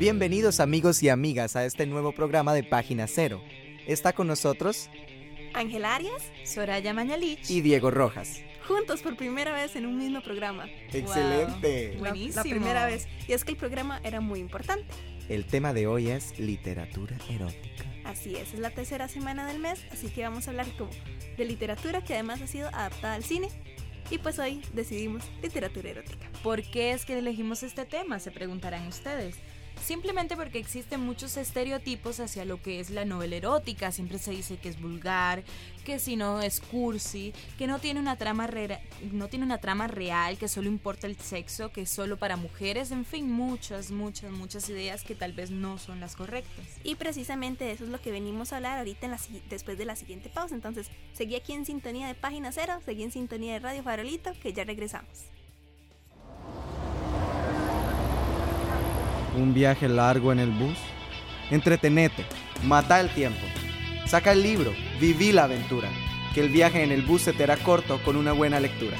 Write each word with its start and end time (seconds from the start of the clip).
Bienvenidos 0.00 0.60
amigos 0.60 1.02
y 1.02 1.10
amigas 1.10 1.56
a 1.56 1.66
este 1.66 1.84
nuevo 1.84 2.12
programa 2.12 2.54
de 2.54 2.64
Página 2.64 3.06
Cero. 3.06 3.42
Está 3.86 4.14
con 4.14 4.28
nosotros 4.28 4.88
Ángel 5.52 5.84
Arias, 5.84 6.22
Soraya 6.42 6.94
Mañalich 6.94 7.50
y 7.50 7.60
Diego 7.60 7.90
Rojas. 7.90 8.40
juntos 8.66 9.02
por 9.02 9.14
primera 9.14 9.52
vez 9.52 9.76
en 9.76 9.84
un 9.84 9.98
mismo 9.98 10.22
programa. 10.22 10.70
Excelente. 10.90 11.96
Buenísimo. 11.98 12.36
La 12.36 12.42
primera 12.44 12.86
vez. 12.86 13.08
Y 13.28 13.34
es 13.34 13.44
que 13.44 13.50
el 13.50 13.58
programa 13.58 14.00
era 14.02 14.22
muy 14.22 14.40
importante. 14.40 14.86
El 15.28 15.44
tema 15.44 15.74
de 15.74 15.86
hoy 15.86 16.08
es 16.08 16.38
literatura 16.38 17.18
erótica. 17.28 17.84
Así 18.04 18.36
es, 18.36 18.54
es 18.54 18.58
la 18.58 18.70
tercera 18.70 19.06
semana 19.06 19.46
del 19.46 19.58
mes, 19.58 19.84
así 19.92 20.08
que 20.08 20.22
vamos 20.22 20.48
a 20.48 20.52
hablar 20.52 20.66
como 20.78 20.92
de 21.36 21.44
literatura 21.44 22.02
que 22.02 22.14
además 22.14 22.40
ha 22.40 22.46
sido 22.46 22.68
adaptada 22.68 23.12
al 23.12 23.24
cine. 23.24 23.50
Y 24.10 24.16
pues 24.16 24.38
hoy 24.38 24.62
decidimos 24.72 25.24
literatura 25.42 25.90
erótica. 25.90 26.26
¿Por 26.42 26.62
qué 26.62 26.92
es 26.92 27.04
que 27.04 27.18
elegimos 27.18 27.62
este 27.62 27.84
tema? 27.84 28.18
Se 28.18 28.30
preguntarán 28.30 28.86
ustedes. 28.88 29.36
Simplemente 29.82 30.36
porque 30.36 30.58
existen 30.58 31.00
muchos 31.00 31.36
estereotipos 31.36 32.20
hacia 32.20 32.44
lo 32.44 32.62
que 32.62 32.80
es 32.80 32.90
la 32.90 33.04
novela 33.04 33.36
erótica. 33.36 33.90
Siempre 33.90 34.18
se 34.18 34.30
dice 34.30 34.56
que 34.58 34.68
es 34.68 34.80
vulgar, 34.80 35.42
que 35.84 35.98
si 35.98 36.16
no 36.16 36.40
es 36.42 36.60
cursi, 36.60 37.32
que 37.58 37.66
no 37.66 37.78
tiene 37.78 37.98
una 37.98 38.16
trama 38.16 38.46
re- 38.46 38.80
no 39.10 39.28
tiene 39.28 39.44
una 39.44 39.58
trama 39.58 39.88
real, 39.88 40.38
que 40.38 40.48
solo 40.48 40.68
importa 40.68 41.06
el 41.06 41.16
sexo, 41.16 41.72
que 41.72 41.82
es 41.82 41.90
solo 41.90 42.18
para 42.18 42.36
mujeres, 42.36 42.90
en 42.92 43.04
fin, 43.04 43.30
muchas, 43.30 43.90
muchas, 43.90 44.30
muchas 44.30 44.68
ideas 44.68 45.02
que 45.02 45.14
tal 45.14 45.32
vez 45.32 45.50
no 45.50 45.78
son 45.78 45.98
las 45.98 46.14
correctas. 46.14 46.64
Y 46.84 46.94
precisamente 46.96 47.72
eso 47.72 47.84
es 47.84 47.90
lo 47.90 48.00
que 48.00 48.10
venimos 48.12 48.52
a 48.52 48.56
hablar 48.56 48.78
ahorita 48.78 49.06
en 49.06 49.12
la, 49.12 49.20
después 49.48 49.78
de 49.78 49.86
la 49.86 49.96
siguiente 49.96 50.28
pausa. 50.28 50.54
Entonces, 50.54 50.88
seguí 51.14 51.34
aquí 51.34 51.52
en 51.54 51.64
sintonía 51.64 52.06
de 52.06 52.14
Página 52.14 52.52
Cero, 52.52 52.80
seguí 52.84 53.02
en 53.02 53.10
sintonía 53.12 53.54
de 53.54 53.58
Radio 53.60 53.82
Farolito, 53.82 54.32
que 54.42 54.52
ya 54.52 54.64
regresamos. 54.64 55.08
Un 59.40 59.54
viaje 59.54 59.88
largo 59.88 60.32
en 60.32 60.38
el 60.38 60.50
bus. 60.50 60.76
Entretenete, 61.50 62.26
mata 62.64 63.00
el 63.00 63.08
tiempo. 63.14 63.40
Saca 64.06 64.32
el 64.32 64.42
libro, 64.42 64.70
viví 65.00 65.32
la 65.32 65.44
aventura. 65.44 65.88
Que 66.34 66.42
el 66.42 66.50
viaje 66.50 66.82
en 66.82 66.92
el 66.92 67.00
bus 67.00 67.22
se 67.22 67.32
te 67.32 67.44
hará 67.44 67.56
corto 67.56 68.02
con 68.04 68.16
una 68.16 68.32
buena 68.32 68.60
lectura. 68.60 68.98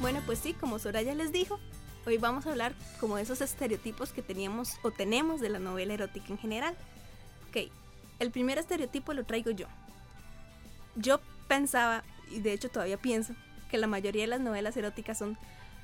Bueno, 0.00 0.20
pues 0.26 0.40
sí, 0.40 0.54
como 0.54 0.80
Soraya 0.80 1.14
les 1.14 1.30
dijo, 1.30 1.60
hoy 2.04 2.18
vamos 2.18 2.48
a 2.48 2.50
hablar 2.50 2.72
como 2.98 3.14
de 3.14 3.22
esos 3.22 3.40
estereotipos 3.40 4.12
que 4.12 4.22
teníamos 4.22 4.78
o 4.82 4.90
tenemos 4.90 5.40
de 5.40 5.50
la 5.50 5.60
novela 5.60 5.94
erótica 5.94 6.26
en 6.30 6.38
general. 6.38 6.74
Ok, 7.48 7.70
el 8.18 8.32
primer 8.32 8.58
estereotipo 8.58 9.14
lo 9.14 9.22
traigo 9.22 9.52
yo. 9.52 9.68
Yo 10.96 11.20
pensaba, 11.46 12.02
y 12.28 12.40
de 12.40 12.54
hecho 12.54 12.70
todavía 12.70 12.96
pienso, 12.96 13.34
que 13.70 13.78
la 13.78 13.86
mayoría 13.86 14.22
de 14.22 14.28
las 14.28 14.40
novelas 14.40 14.76
eróticas 14.76 15.18
son 15.18 15.38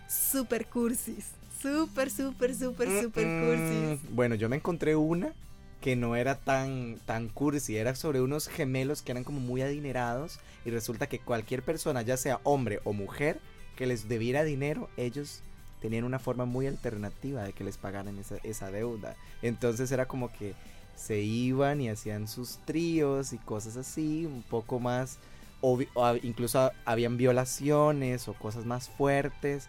super 0.08 0.66
cursis. 0.66 1.30
Súper, 1.60 2.10
súper, 2.10 2.54
súper, 2.54 3.02
súper 3.02 3.24
cursis. 3.24 4.10
Mm, 4.10 4.14
Bueno, 4.14 4.34
yo 4.34 4.48
me 4.48 4.56
encontré 4.56 4.94
una 4.96 5.32
que 5.80 5.96
no 5.96 6.16
era 6.16 6.36
tan, 6.36 6.98
tan 7.06 7.28
cursi, 7.28 7.76
era 7.76 7.94
sobre 7.94 8.20
unos 8.20 8.48
gemelos 8.48 9.02
que 9.02 9.12
eran 9.12 9.24
como 9.24 9.40
muy 9.40 9.62
adinerados 9.62 10.38
y 10.64 10.70
resulta 10.70 11.06
que 11.06 11.18
cualquier 11.18 11.62
persona, 11.62 12.02
ya 12.02 12.16
sea 12.16 12.40
hombre 12.44 12.80
o 12.84 12.92
mujer, 12.92 13.40
que 13.76 13.86
les 13.86 14.08
debiera 14.08 14.42
dinero, 14.42 14.88
ellos 14.96 15.42
tenían 15.80 16.04
una 16.04 16.18
forma 16.18 16.44
muy 16.44 16.66
alternativa 16.66 17.42
de 17.44 17.52
que 17.52 17.62
les 17.64 17.76
pagaran 17.76 18.18
esa, 18.18 18.36
esa 18.42 18.70
deuda. 18.70 19.14
Entonces 19.42 19.92
era 19.92 20.06
como 20.06 20.32
que 20.32 20.54
se 20.96 21.20
iban 21.20 21.80
y 21.80 21.90
hacían 21.90 22.26
sus 22.26 22.58
tríos 22.64 23.32
y 23.32 23.38
cosas 23.38 23.76
así, 23.76 24.24
un 24.26 24.42
poco 24.42 24.80
más, 24.80 25.18
o 25.60 25.78
incluso 26.22 26.70
habían 26.84 27.16
violaciones 27.16 28.28
o 28.28 28.34
cosas 28.34 28.64
más 28.64 28.88
fuertes 28.88 29.68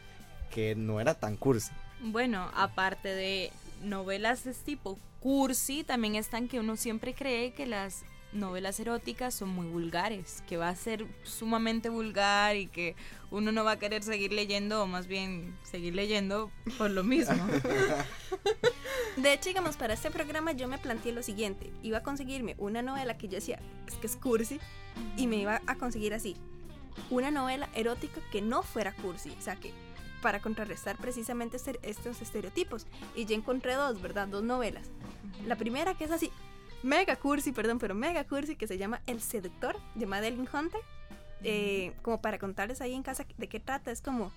que 0.52 0.76
no 0.76 1.00
era 1.00 1.14
tan 1.14 1.36
cursi. 1.36 1.72
Bueno, 2.02 2.50
aparte 2.56 3.10
de 3.10 3.52
novelas 3.84 4.44
de 4.44 4.52
este 4.52 4.66
tipo 4.66 5.00
cursi, 5.20 5.84
también 5.84 6.16
están 6.16 6.48
que 6.48 6.60
uno 6.60 6.76
siempre 6.76 7.14
cree 7.14 7.54
que 7.54 7.66
las 7.66 8.04
novelas 8.38 8.80
eróticas 8.80 9.34
son 9.34 9.50
muy 9.50 9.68
vulgares, 9.68 10.44
que 10.48 10.58
va 10.58 10.70
a 10.70 10.76
ser 10.76 11.06
sumamente 11.24 11.90
vulgar 11.90 12.56
y 12.56 12.68
que 12.68 12.96
uno 13.32 13.52
no 13.52 13.64
va 13.64 13.72
a 13.72 13.80
querer 13.80 14.04
seguir 14.04 14.32
leyendo, 14.32 14.82
o 14.84 14.88
más 14.88 15.08
bien 15.08 15.58
seguir 15.64 15.96
leyendo 15.96 16.52
por 16.78 16.92
lo 16.92 17.04
mismo. 17.04 17.36
De 19.18 19.34
hecho, 19.34 19.50
digamos, 19.50 19.78
para 19.78 19.94
este 19.96 20.12
programa 20.12 20.52
yo 20.52 20.68
me 20.68 20.78
planteé 20.78 21.12
lo 21.12 21.24
siguiente. 21.24 21.72
Iba 21.82 22.00
a 22.00 22.04
conseguirme 22.04 22.56
una 22.58 22.82
novela 22.82 23.18
que 23.18 23.28
yo 23.28 23.36
decía, 23.36 23.60
es 23.88 23.96
que 23.96 24.08
es 24.08 24.16
cursi, 24.16 24.60
y 25.16 25.28
me 25.28 25.38
iba 25.38 25.62
a 25.66 25.76
conseguir 25.76 26.14
así. 26.14 26.36
Una 27.10 27.32
novela 27.32 27.70
erótica 27.74 28.22
que 28.32 28.42
no 28.42 28.64
fuera 28.64 28.94
cursi. 28.94 29.30
O 29.38 29.42
sea, 29.42 29.56
que 29.56 29.72
para 30.22 30.42
contrarrestar 30.42 30.98
precisamente 30.98 31.58
este- 31.58 31.80
estos 31.84 32.22
estereotipos. 32.22 32.88
Y 33.16 33.26
ya 33.26 33.36
encontré 33.36 33.74
dos, 33.76 34.02
¿verdad? 34.02 34.28
Dos 34.28 34.44
novelas. 34.44 34.88
La 35.46 35.56
primera 35.56 35.94
que 35.94 36.06
es 36.06 36.12
así, 36.12 36.32
mega 36.84 37.16
cursi, 37.16 37.52
perdón, 37.52 37.80
pero 37.80 37.96
mega 37.96 38.24
cursi, 38.26 38.56
que 38.56 38.68
se 38.68 38.78
llama 38.78 39.02
El 39.08 39.22
Seductor, 39.22 39.76
de 39.96 40.06
Madeline 40.06 40.48
Hunter. 40.52 40.82
Eh, 41.44 41.94
como 42.02 42.20
para 42.20 42.40
contarles 42.40 42.82
ahí 42.82 42.94
en 42.94 43.04
casa 43.04 43.26
de 43.38 43.48
qué 43.48 43.60
trata, 43.60 43.92
es 43.92 44.02
como 44.02 44.32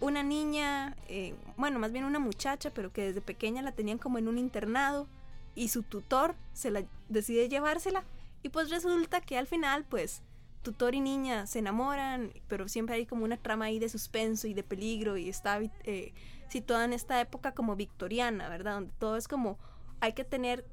una 0.00 0.22
niña, 0.22 0.96
eh, 1.08 1.34
bueno, 1.56 1.78
más 1.78 1.92
bien 1.92 2.04
una 2.04 2.18
muchacha, 2.18 2.70
pero 2.70 2.92
que 2.92 3.02
desde 3.02 3.20
pequeña 3.20 3.62
la 3.62 3.72
tenían 3.72 3.98
como 3.98 4.18
en 4.18 4.28
un 4.28 4.38
internado 4.38 5.08
y 5.54 5.68
su 5.68 5.82
tutor 5.82 6.34
se 6.52 6.70
la 6.70 6.84
decide 7.08 7.48
llevársela 7.48 8.04
y 8.42 8.50
pues 8.50 8.70
resulta 8.70 9.20
que 9.20 9.36
al 9.36 9.46
final 9.46 9.84
pues 9.84 10.22
tutor 10.62 10.94
y 10.94 11.00
niña 11.00 11.46
se 11.46 11.58
enamoran, 11.60 12.32
pero 12.46 12.68
siempre 12.68 12.96
hay 12.96 13.06
como 13.06 13.24
una 13.24 13.36
trama 13.36 13.66
ahí 13.66 13.78
de 13.78 13.88
suspenso 13.88 14.46
y 14.46 14.54
de 14.54 14.62
peligro 14.62 15.16
y 15.16 15.28
está 15.28 15.60
eh, 15.84 16.12
situada 16.48 16.84
en 16.84 16.92
esta 16.92 17.20
época 17.20 17.52
como 17.52 17.74
victoriana, 17.74 18.48
¿verdad? 18.48 18.74
Donde 18.74 18.92
todo 18.98 19.16
es 19.16 19.26
como 19.26 19.58
hay 20.00 20.12
que 20.12 20.24
tener 20.24 20.64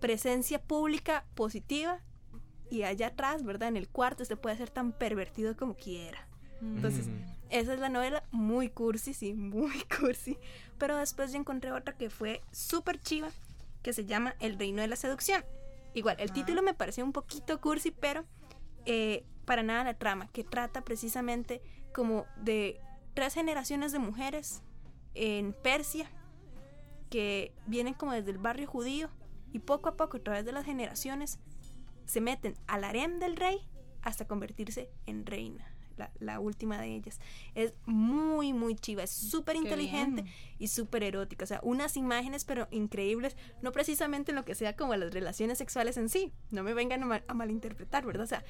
presencia 0.00 0.60
pública 0.62 1.24
positiva 1.34 2.00
y 2.70 2.82
allá 2.82 3.08
atrás, 3.08 3.44
¿verdad? 3.44 3.68
En 3.68 3.76
el 3.76 3.88
cuarto 3.88 4.22
usted 4.22 4.38
puede 4.38 4.56
ser 4.56 4.70
tan 4.70 4.92
pervertido 4.92 5.56
como 5.56 5.74
quiera. 5.74 6.26
Entonces, 6.60 7.06
Ujú. 7.06 7.16
esa 7.50 7.74
es 7.74 7.80
la 7.80 7.88
novela 7.88 8.24
muy 8.30 8.70
cursi, 8.70 9.14
sí, 9.14 9.34
muy 9.34 9.72
cursi. 10.00 10.38
Pero 10.78 10.96
después 10.96 11.32
yo 11.32 11.38
encontré 11.38 11.72
otra 11.72 11.96
que 11.96 12.10
fue 12.10 12.42
súper 12.50 13.00
chiva, 13.00 13.28
que 13.82 13.92
se 13.92 14.04
llama 14.06 14.34
El 14.40 14.58
Reino 14.58 14.82
de 14.82 14.88
la 14.88 14.96
Seducción. 14.96 15.44
Igual, 15.94 16.16
el 16.18 16.30
Ah. 16.30 16.34
título 16.34 16.62
me 16.62 16.74
pareció 16.74 17.04
un 17.04 17.12
poquito 17.12 17.60
cursi, 17.60 17.90
pero 17.90 18.24
eh, 18.84 19.24
para 19.44 19.62
nada 19.62 19.84
la 19.84 19.94
trama, 19.94 20.28
que 20.32 20.44
trata 20.44 20.82
precisamente 20.82 21.62
como 21.92 22.26
de 22.42 22.80
tres 23.14 23.34
generaciones 23.34 23.92
de 23.92 23.98
mujeres 23.98 24.62
en 25.14 25.52
Persia, 25.54 26.10
que 27.10 27.52
vienen 27.66 27.94
como 27.94 28.12
desde 28.12 28.30
el 28.32 28.38
barrio 28.38 28.66
judío 28.66 29.08
y 29.56 29.58
poco 29.58 29.88
a 29.88 29.96
poco, 29.96 30.18
a 30.18 30.20
través 30.20 30.44
de 30.44 30.52
las 30.52 30.64
generaciones, 30.64 31.38
se 32.04 32.20
meten 32.20 32.54
al 32.66 32.84
harem 32.84 33.18
del 33.18 33.36
rey 33.36 33.58
hasta 34.02 34.26
convertirse 34.26 34.90
en 35.06 35.24
reina. 35.26 35.72
La, 35.96 36.10
la 36.20 36.40
última 36.40 36.78
de 36.78 36.94
ellas. 36.94 37.18
Es 37.54 37.72
muy, 37.86 38.52
muy 38.52 38.74
chiva, 38.74 39.02
es 39.02 39.10
súper 39.10 39.56
inteligente 39.56 40.20
bien. 40.24 40.34
y 40.58 40.68
súper 40.68 41.02
erótica. 41.02 41.44
O 41.44 41.46
sea, 41.46 41.60
unas 41.62 41.96
imágenes, 41.96 42.44
pero 42.44 42.68
increíbles, 42.70 43.34
no 43.62 43.72
precisamente 43.72 44.30
en 44.30 44.36
lo 44.36 44.44
que 44.44 44.54
sea 44.54 44.76
como 44.76 44.94
las 44.94 45.14
relaciones 45.14 45.56
sexuales 45.56 45.96
en 45.96 46.10
sí. 46.10 46.34
No 46.50 46.62
me 46.62 46.74
vengan 46.74 47.02
a, 47.02 47.06
mal- 47.06 47.24
a 47.26 47.32
malinterpretar, 47.32 48.04
¿verdad? 48.04 48.24
O 48.24 48.26
sea, 48.26 48.44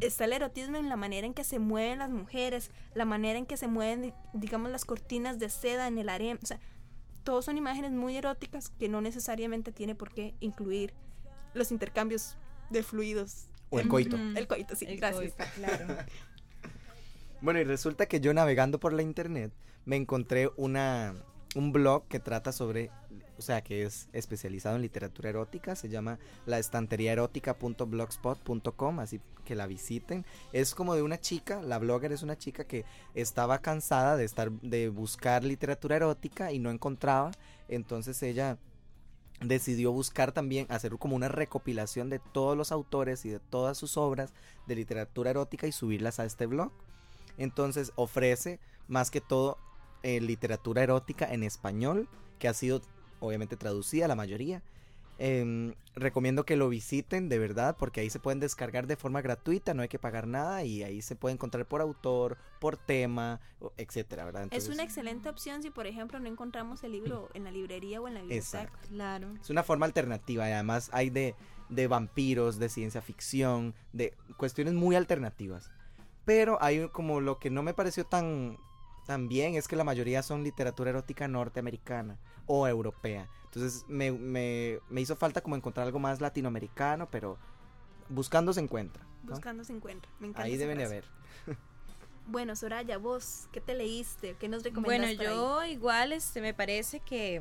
está 0.00 0.24
el 0.24 0.32
erotismo 0.32 0.76
en 0.76 0.88
la 0.88 0.96
manera 0.96 1.24
en 1.24 1.34
que 1.34 1.44
se 1.44 1.60
mueven 1.60 2.00
las 2.00 2.10
mujeres, 2.10 2.72
la 2.94 3.04
manera 3.04 3.38
en 3.38 3.46
que 3.46 3.56
se 3.56 3.68
mueven, 3.68 4.12
digamos, 4.32 4.68
las 4.72 4.84
cortinas 4.84 5.38
de 5.38 5.50
seda 5.50 5.86
en 5.86 5.98
el 5.98 6.08
harem. 6.08 6.36
O 6.42 6.46
sea, 6.46 6.58
todos 7.24 7.44
son 7.44 7.58
imágenes 7.58 7.92
muy 7.92 8.16
eróticas 8.16 8.70
que 8.70 8.88
no 8.88 9.00
necesariamente 9.00 9.72
tiene 9.72 9.94
por 9.94 10.10
qué 10.12 10.34
incluir 10.40 10.94
los 11.54 11.70
intercambios 11.72 12.36
de 12.70 12.82
fluidos. 12.82 13.48
O 13.70 13.80
el 13.80 13.88
coito. 13.88 14.16
Ujú. 14.16 14.36
El 14.36 14.46
coito, 14.46 14.74
sí, 14.76 14.86
El 14.86 14.96
gracias. 14.96 15.34
coito, 15.34 15.52
claro. 15.56 15.86
Bueno, 17.40 17.60
y 17.60 17.64
resulta 17.64 18.06
que 18.06 18.18
yo 18.20 18.34
navegando 18.34 18.80
por 18.80 18.92
la 18.92 19.02
internet 19.02 19.52
me 19.84 19.94
encontré 19.94 20.50
una, 20.56 21.14
un 21.58 21.72
blog 21.72 22.06
que 22.06 22.20
trata 22.20 22.52
sobre, 22.52 22.92
o 23.36 23.42
sea, 23.42 23.62
que 23.62 23.82
es 23.82 24.08
especializado 24.12 24.76
en 24.76 24.82
literatura 24.82 25.30
erótica, 25.30 25.74
se 25.74 25.88
llama 25.88 26.20
la 26.46 26.60
estantería 26.60 27.12
erótica.blogspot.com, 27.12 29.00
así 29.00 29.20
que 29.44 29.56
la 29.56 29.66
visiten. 29.66 30.24
Es 30.52 30.72
como 30.76 30.94
de 30.94 31.02
una 31.02 31.20
chica, 31.20 31.60
la 31.60 31.80
blogger 31.80 32.12
es 32.12 32.22
una 32.22 32.38
chica 32.38 32.62
que 32.62 32.84
estaba 33.14 33.58
cansada 33.58 34.16
de 34.16 34.24
estar 34.24 34.52
de 34.52 34.88
buscar 34.88 35.42
literatura 35.42 35.96
erótica 35.96 36.52
y 36.52 36.60
no 36.60 36.70
encontraba, 36.70 37.32
entonces 37.68 38.22
ella 38.22 38.56
decidió 39.40 39.90
buscar 39.90 40.30
también 40.30 40.66
hacer 40.68 40.96
como 40.96 41.16
una 41.16 41.28
recopilación 41.28 42.08
de 42.08 42.20
todos 42.20 42.56
los 42.56 42.70
autores 42.70 43.24
y 43.24 43.30
de 43.30 43.40
todas 43.40 43.76
sus 43.76 43.96
obras 43.96 44.32
de 44.68 44.76
literatura 44.76 45.30
erótica 45.30 45.66
y 45.66 45.72
subirlas 45.72 46.20
a 46.20 46.24
este 46.24 46.46
blog. 46.46 46.70
Entonces 47.36 47.92
ofrece 47.96 48.60
más 48.86 49.10
que 49.10 49.20
todo 49.20 49.58
eh, 50.02 50.20
literatura 50.20 50.82
erótica 50.82 51.32
en 51.32 51.42
español, 51.42 52.08
que 52.38 52.48
ha 52.48 52.54
sido 52.54 52.82
obviamente 53.20 53.56
traducida 53.56 54.08
la 54.08 54.14
mayoría. 54.14 54.62
Em, 55.20 55.74
recomiendo 55.96 56.46
que 56.46 56.54
lo 56.54 56.68
visiten 56.68 57.28
de 57.28 57.40
verdad 57.40 57.76
porque 57.76 58.00
ahí 58.00 58.08
se 58.08 58.20
pueden 58.20 58.38
descargar 58.38 58.86
de 58.86 58.94
forma 58.94 59.20
gratuita, 59.20 59.74
no 59.74 59.82
hay 59.82 59.88
que 59.88 59.98
pagar 59.98 60.28
nada 60.28 60.62
y 60.62 60.84
ahí 60.84 61.02
se 61.02 61.16
puede 61.16 61.34
encontrar 61.34 61.66
por 61.66 61.80
autor, 61.80 62.38
por 62.60 62.76
tema, 62.76 63.40
etcétera, 63.76 64.24
¿verdad? 64.24 64.46
es 64.52 64.68
una 64.68 64.84
excelente 64.84 65.28
opción 65.28 65.60
si 65.60 65.70
por 65.70 65.88
ejemplo 65.88 66.20
no 66.20 66.28
encontramos 66.28 66.84
el 66.84 66.92
libro 66.92 67.30
en 67.34 67.42
la 67.42 67.50
librería 67.50 68.00
o 68.00 68.06
en 68.06 68.14
la 68.14 68.20
biblioteca. 68.20 68.70
Claro. 68.88 69.34
Es 69.40 69.50
una 69.50 69.64
forma 69.64 69.86
alternativa 69.86 70.48
y 70.48 70.52
además 70.52 70.88
hay 70.92 71.10
de, 71.10 71.34
de 71.68 71.88
vampiros, 71.88 72.60
de 72.60 72.68
ciencia 72.68 73.02
ficción, 73.02 73.74
de 73.92 74.14
cuestiones 74.36 74.74
muy 74.74 74.94
alternativas. 74.94 75.68
Pero 76.24 76.62
hay 76.62 76.88
como 76.90 77.20
lo 77.20 77.40
que 77.40 77.50
no 77.50 77.64
me 77.64 77.74
pareció 77.74 78.04
tan, 78.04 78.58
tan 79.08 79.26
bien 79.26 79.54
es 79.54 79.66
que 79.66 79.74
la 79.74 79.84
mayoría 79.84 80.22
son 80.22 80.44
literatura 80.44 80.90
erótica 80.90 81.26
norteamericana 81.28 82.18
o 82.44 82.68
europea. 82.68 83.26
Entonces 83.44 83.86
me, 83.88 84.12
me, 84.12 84.80
me, 84.90 85.00
hizo 85.00 85.16
falta 85.16 85.40
como 85.40 85.56
encontrar 85.56 85.86
algo 85.86 85.98
más 85.98 86.20
latinoamericano, 86.20 87.08
pero 87.10 87.38
buscando 88.10 88.52
se 88.52 88.60
encuentra. 88.60 89.02
Buscando 89.22 89.64
se 89.64 89.72
encuentra. 89.72 90.10
Me 90.20 90.26
encanta. 90.26 90.42
Ahí 90.42 90.58
deben 90.58 90.76
de 90.78 90.84
haber. 90.84 91.04
Bueno, 92.30 92.54
Soraya, 92.56 92.98
vos, 92.98 93.48
¿qué 93.52 93.62
te 93.62 93.74
leíste? 93.74 94.36
¿Qué 94.38 94.50
nos 94.50 94.62
recomiendas? 94.62 95.16
Bueno, 95.16 95.32
yo 95.32 95.64
igual 95.64 96.12
este, 96.12 96.42
me 96.42 96.52
parece 96.52 97.00
que, 97.00 97.40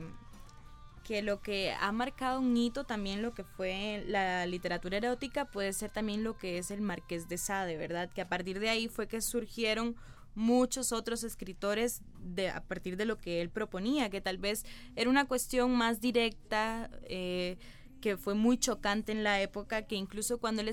que 1.04 1.22
lo 1.22 1.42
que 1.42 1.74
ha 1.74 1.92
marcado 1.92 2.40
un 2.40 2.56
hito 2.56 2.86
también 2.86 3.22
lo 3.22 3.34
que 3.34 3.44
fue 3.44 4.06
la 4.08 4.46
literatura 4.46 4.96
erótica 4.96 5.44
puede 5.44 5.74
ser 5.74 5.92
también 5.92 6.24
lo 6.24 6.38
que 6.38 6.58
es 6.58 6.72
el 6.72 6.80
Marqués 6.80 7.28
de 7.28 7.38
Sade, 7.38 7.76
¿verdad? 7.76 8.10
Que 8.14 8.22
a 8.22 8.30
partir 8.30 8.62
de 8.62 8.70
ahí 8.70 8.88
fue 8.88 9.10
que 9.10 9.20
surgieron 9.20 9.98
muchos 10.38 10.92
otros 10.92 11.24
escritores 11.24 12.04
de, 12.22 12.50
a 12.50 12.62
partir 12.62 12.96
de 12.96 13.06
lo 13.06 13.18
que 13.18 13.42
él 13.42 13.50
proponía, 13.50 14.12
que 14.12 14.22
tal 14.22 14.38
vez 14.38 14.66
era 14.96 15.10
una 15.10 15.28
cuestión 15.28 15.72
más 15.72 16.00
directa, 16.00 16.92
eh, 17.04 17.58
que 18.02 18.18
fue 18.18 18.36
muy 18.36 18.60
chocante 18.60 19.12
en 19.12 19.24
la 19.24 19.42
época, 19.42 19.88
que 19.88 19.96
incluso 19.96 20.38
cuando 20.38 20.62
él 20.62 20.72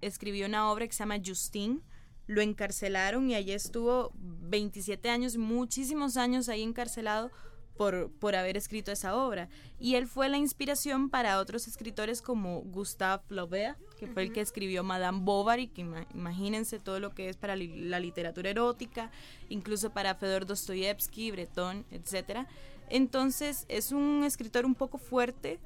escribió 0.00 0.46
una 0.46 0.72
obra 0.72 0.86
que 0.86 0.94
se 0.94 1.00
llama 1.00 1.20
Justine, 1.22 1.80
lo 2.26 2.40
encarcelaron 2.40 3.28
y 3.28 3.34
allí 3.34 3.52
estuvo 3.52 4.12
27 4.14 5.10
años, 5.10 5.36
muchísimos 5.36 6.16
años 6.16 6.48
ahí 6.48 6.62
encarcelado 6.62 7.30
por, 7.76 8.10
por 8.12 8.34
haber 8.34 8.56
escrito 8.56 8.92
esa 8.92 9.16
obra. 9.16 9.48
Y 9.78 9.94
él 9.96 10.06
fue 10.06 10.28
la 10.28 10.36
inspiración 10.36 11.10
para 11.10 11.38
otros 11.38 11.66
escritores 11.66 12.22
como 12.22 12.60
Gustave 12.62 13.22
Flaubert, 13.26 13.78
que 13.98 14.06
fue 14.06 14.22
el 14.22 14.32
que 14.32 14.40
escribió 14.40 14.82
Madame 14.82 15.20
Bovary, 15.22 15.68
que 15.68 15.82
imagínense 16.14 16.78
todo 16.78 17.00
lo 17.00 17.14
que 17.14 17.28
es 17.28 17.36
para 17.36 17.56
la 17.56 18.00
literatura 18.00 18.50
erótica, 18.50 19.10
incluso 19.48 19.90
para 19.90 20.14
Fedor 20.14 20.46
Dostoyevsky, 20.46 21.30
Breton, 21.30 21.84
etc. 21.90 22.46
Entonces 22.88 23.64
es 23.68 23.92
un 23.92 24.24
escritor 24.24 24.66
un 24.66 24.74
poco 24.74 24.98
fuerte 24.98 25.58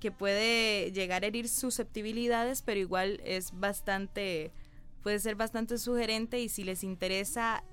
que 0.00 0.10
puede 0.10 0.92
llegar 0.92 1.24
a 1.24 1.28
herir 1.28 1.48
susceptibilidades, 1.48 2.60
pero 2.62 2.78
igual 2.78 3.22
es 3.24 3.58
bastante, 3.58 4.52
puede 5.02 5.18
ser 5.18 5.34
bastante 5.34 5.78
sugerente 5.78 6.40
y 6.40 6.48
si 6.50 6.62
les 6.62 6.84
interesa 6.84 7.64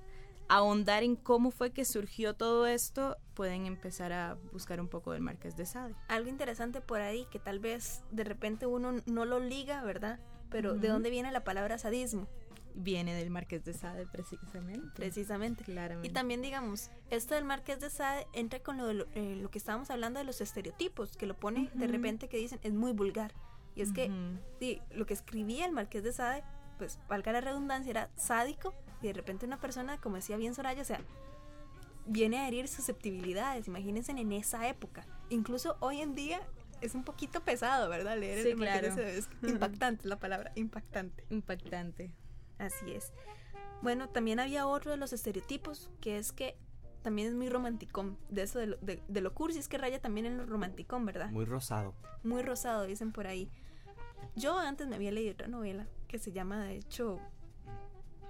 ahondar 0.48 1.02
en 1.02 1.16
cómo 1.16 1.50
fue 1.50 1.72
que 1.72 1.84
surgió 1.84 2.34
todo 2.34 2.66
esto, 2.66 3.16
pueden 3.34 3.66
empezar 3.66 4.12
a 4.12 4.36
buscar 4.52 4.80
un 4.80 4.88
poco 4.88 5.12
del 5.12 5.22
Marqués 5.22 5.56
de 5.56 5.66
Sade. 5.66 5.94
Algo 6.08 6.28
interesante 6.28 6.80
por 6.80 7.00
ahí 7.00 7.26
que 7.30 7.38
tal 7.38 7.58
vez 7.58 8.02
de 8.10 8.24
repente 8.24 8.66
uno 8.66 9.00
no 9.06 9.24
lo 9.24 9.40
liga, 9.40 9.82
¿verdad? 9.82 10.20
Pero 10.50 10.74
¿de 10.74 10.88
dónde 10.88 11.10
viene 11.10 11.32
la 11.32 11.44
palabra 11.44 11.78
sadismo? 11.78 12.28
Viene 12.74 13.14
del 13.14 13.30
Marqués 13.30 13.64
de 13.64 13.74
Sade 13.74 14.06
precisamente. 14.06 14.88
Precisamente. 14.94 15.64
Claramente. 15.64 16.08
Y 16.08 16.12
también 16.12 16.42
digamos, 16.42 16.90
esto 17.10 17.34
del 17.34 17.44
Marqués 17.44 17.80
de 17.80 17.90
Sade 17.90 18.26
entra 18.32 18.60
con 18.60 18.76
lo, 18.76 18.90
eh, 19.14 19.36
lo 19.36 19.50
que 19.50 19.58
estábamos 19.58 19.90
hablando 19.90 20.18
de 20.18 20.24
los 20.24 20.40
estereotipos, 20.40 21.16
que 21.16 21.26
lo 21.26 21.34
pone 21.34 21.70
de 21.74 21.86
repente 21.86 22.28
que 22.28 22.36
dicen 22.36 22.60
es 22.62 22.72
muy 22.72 22.92
vulgar. 22.92 23.32
Y 23.74 23.80
es 23.80 23.92
que 23.92 24.10
sí, 24.58 24.82
lo 24.90 25.06
que 25.06 25.14
escribía 25.14 25.64
el 25.64 25.72
Marqués 25.72 26.04
de 26.04 26.12
Sade, 26.12 26.44
pues 26.76 26.98
valga 27.08 27.32
la 27.32 27.40
redundancia, 27.40 27.90
era 27.90 28.10
sádico 28.16 28.74
y 29.02 29.08
de 29.08 29.12
repente 29.12 29.46
una 29.46 29.60
persona, 29.60 30.00
como 30.00 30.16
decía 30.16 30.36
bien 30.36 30.54
Soraya, 30.54 30.82
o 30.82 30.84
sea, 30.84 31.00
viene 32.06 32.38
a 32.38 32.48
herir 32.48 32.68
susceptibilidades, 32.68 33.68
imagínense 33.68 34.12
en 34.12 34.32
esa 34.32 34.68
época. 34.68 35.06
Incluso 35.28 35.76
hoy 35.80 36.00
en 36.00 36.14
día 36.14 36.40
es 36.80 36.94
un 36.94 37.04
poquito 37.04 37.40
pesado, 37.42 37.88
¿verdad? 37.88 38.18
Leer 38.18 38.42
sí, 38.42 38.54
claro. 38.54 38.86
es 38.86 39.28
impactante 39.42 40.08
la 40.08 40.18
palabra, 40.18 40.52
impactante. 40.56 41.24
Impactante. 41.30 42.14
Así 42.58 42.92
es. 42.92 43.12
Bueno, 43.82 44.08
también 44.08 44.40
había 44.40 44.66
otro 44.66 44.90
de 44.92 44.96
los 44.96 45.12
estereotipos, 45.12 45.90
que 46.00 46.18
es 46.18 46.32
que 46.32 46.56
también 47.02 47.28
es 47.28 47.34
muy 47.34 47.48
romanticón, 47.48 48.16
de 48.28 48.42
eso 48.42 48.60
de 48.60 48.68
lo, 48.68 48.76
de, 48.76 49.02
de 49.08 49.20
lo 49.20 49.34
cursi, 49.34 49.58
es 49.58 49.68
que 49.68 49.76
raya 49.76 50.00
también 50.00 50.26
en 50.26 50.36
lo 50.36 50.46
romanticón, 50.46 51.04
¿verdad? 51.04 51.30
Muy 51.30 51.44
rosado. 51.44 51.94
Muy 52.22 52.42
rosado, 52.42 52.86
dicen 52.86 53.10
por 53.10 53.26
ahí. 53.26 53.50
Yo 54.36 54.56
antes 54.56 54.86
me 54.86 54.94
había 54.94 55.10
leído 55.10 55.32
otra 55.32 55.48
novela 55.48 55.88
que 56.06 56.18
se 56.18 56.30
llama, 56.30 56.64
de 56.64 56.76
hecho, 56.76 57.20